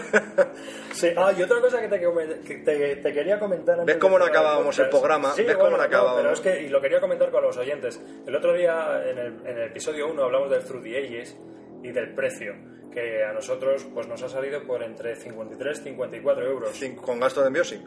[0.93, 4.19] Sí, ah, y otra cosa que te, que te- te quería comentar antes ¿Ves cómo
[4.19, 5.31] no acabábamos el programa?
[5.31, 6.21] Sí, ¿Ves bueno, cómo no, acabábamos?
[6.21, 7.99] pero es que, y lo quería comentar con los oyentes.
[8.27, 11.35] El otro día, en el, en el episodio 1, hablamos del Through the Ages
[11.81, 12.53] y del precio,
[12.93, 16.81] que a nosotros pues nos ha salido por entre 53 y 54 euros.
[17.01, 17.81] Con gasto de envío, sí.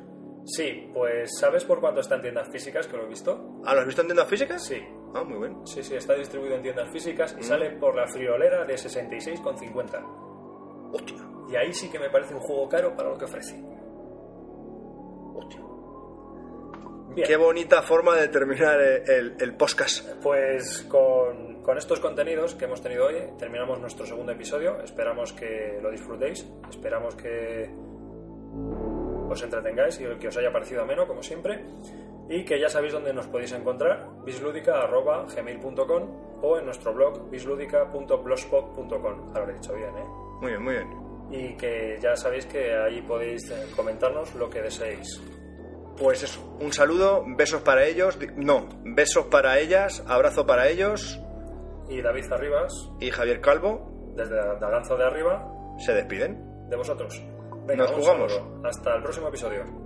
[0.44, 3.60] Sí, pues ¿sabes por cuánto está en tiendas físicas que lo he visto?
[3.64, 4.62] ¿Ah, lo has visto en tiendas físicas?
[4.64, 4.80] Sí.
[5.14, 5.66] Ah, muy bien.
[5.66, 7.38] Sí, sí, está distribuido en tiendas físicas Mm.
[7.40, 10.04] y sale por la friolera de 66,50.
[10.92, 11.16] Hostia,
[11.50, 13.60] Y ahí sí que me parece un juego caro para lo que ofrece.
[15.34, 15.60] hostia.
[17.14, 17.26] Bien.
[17.26, 20.06] Qué bonita forma de terminar el, el, el podcast.
[20.22, 24.80] Pues con, con estos contenidos que hemos tenido hoy terminamos nuestro segundo episodio.
[24.82, 27.70] Esperamos que lo disfrutéis, esperamos que
[29.28, 31.64] os entretengáis y que os haya parecido ameno, como siempre.
[32.28, 39.28] Y que ya sabéis dónde nos podéis encontrar, bisludica.gmail.com o en nuestro blog bisludica.blogspot.com.
[39.28, 40.04] Ahora lo he dicho bien, ¿eh?
[40.40, 40.88] Muy bien, muy bien.
[41.30, 45.20] Y que ya sabéis que ahí podéis eh, comentarnos lo que deseéis.
[45.98, 51.18] Pues eso, un saludo, besos para ellos, no, besos para ellas, abrazo para ellos
[51.88, 55.46] Y David Arribas, y Javier Calvo desde Daganzo de Arriba,
[55.78, 56.68] se despiden.
[56.68, 57.22] de vosotros.
[57.76, 58.32] Nos un jugamos.
[58.32, 58.60] saludo.
[58.64, 59.85] Hasta el próximo episodio.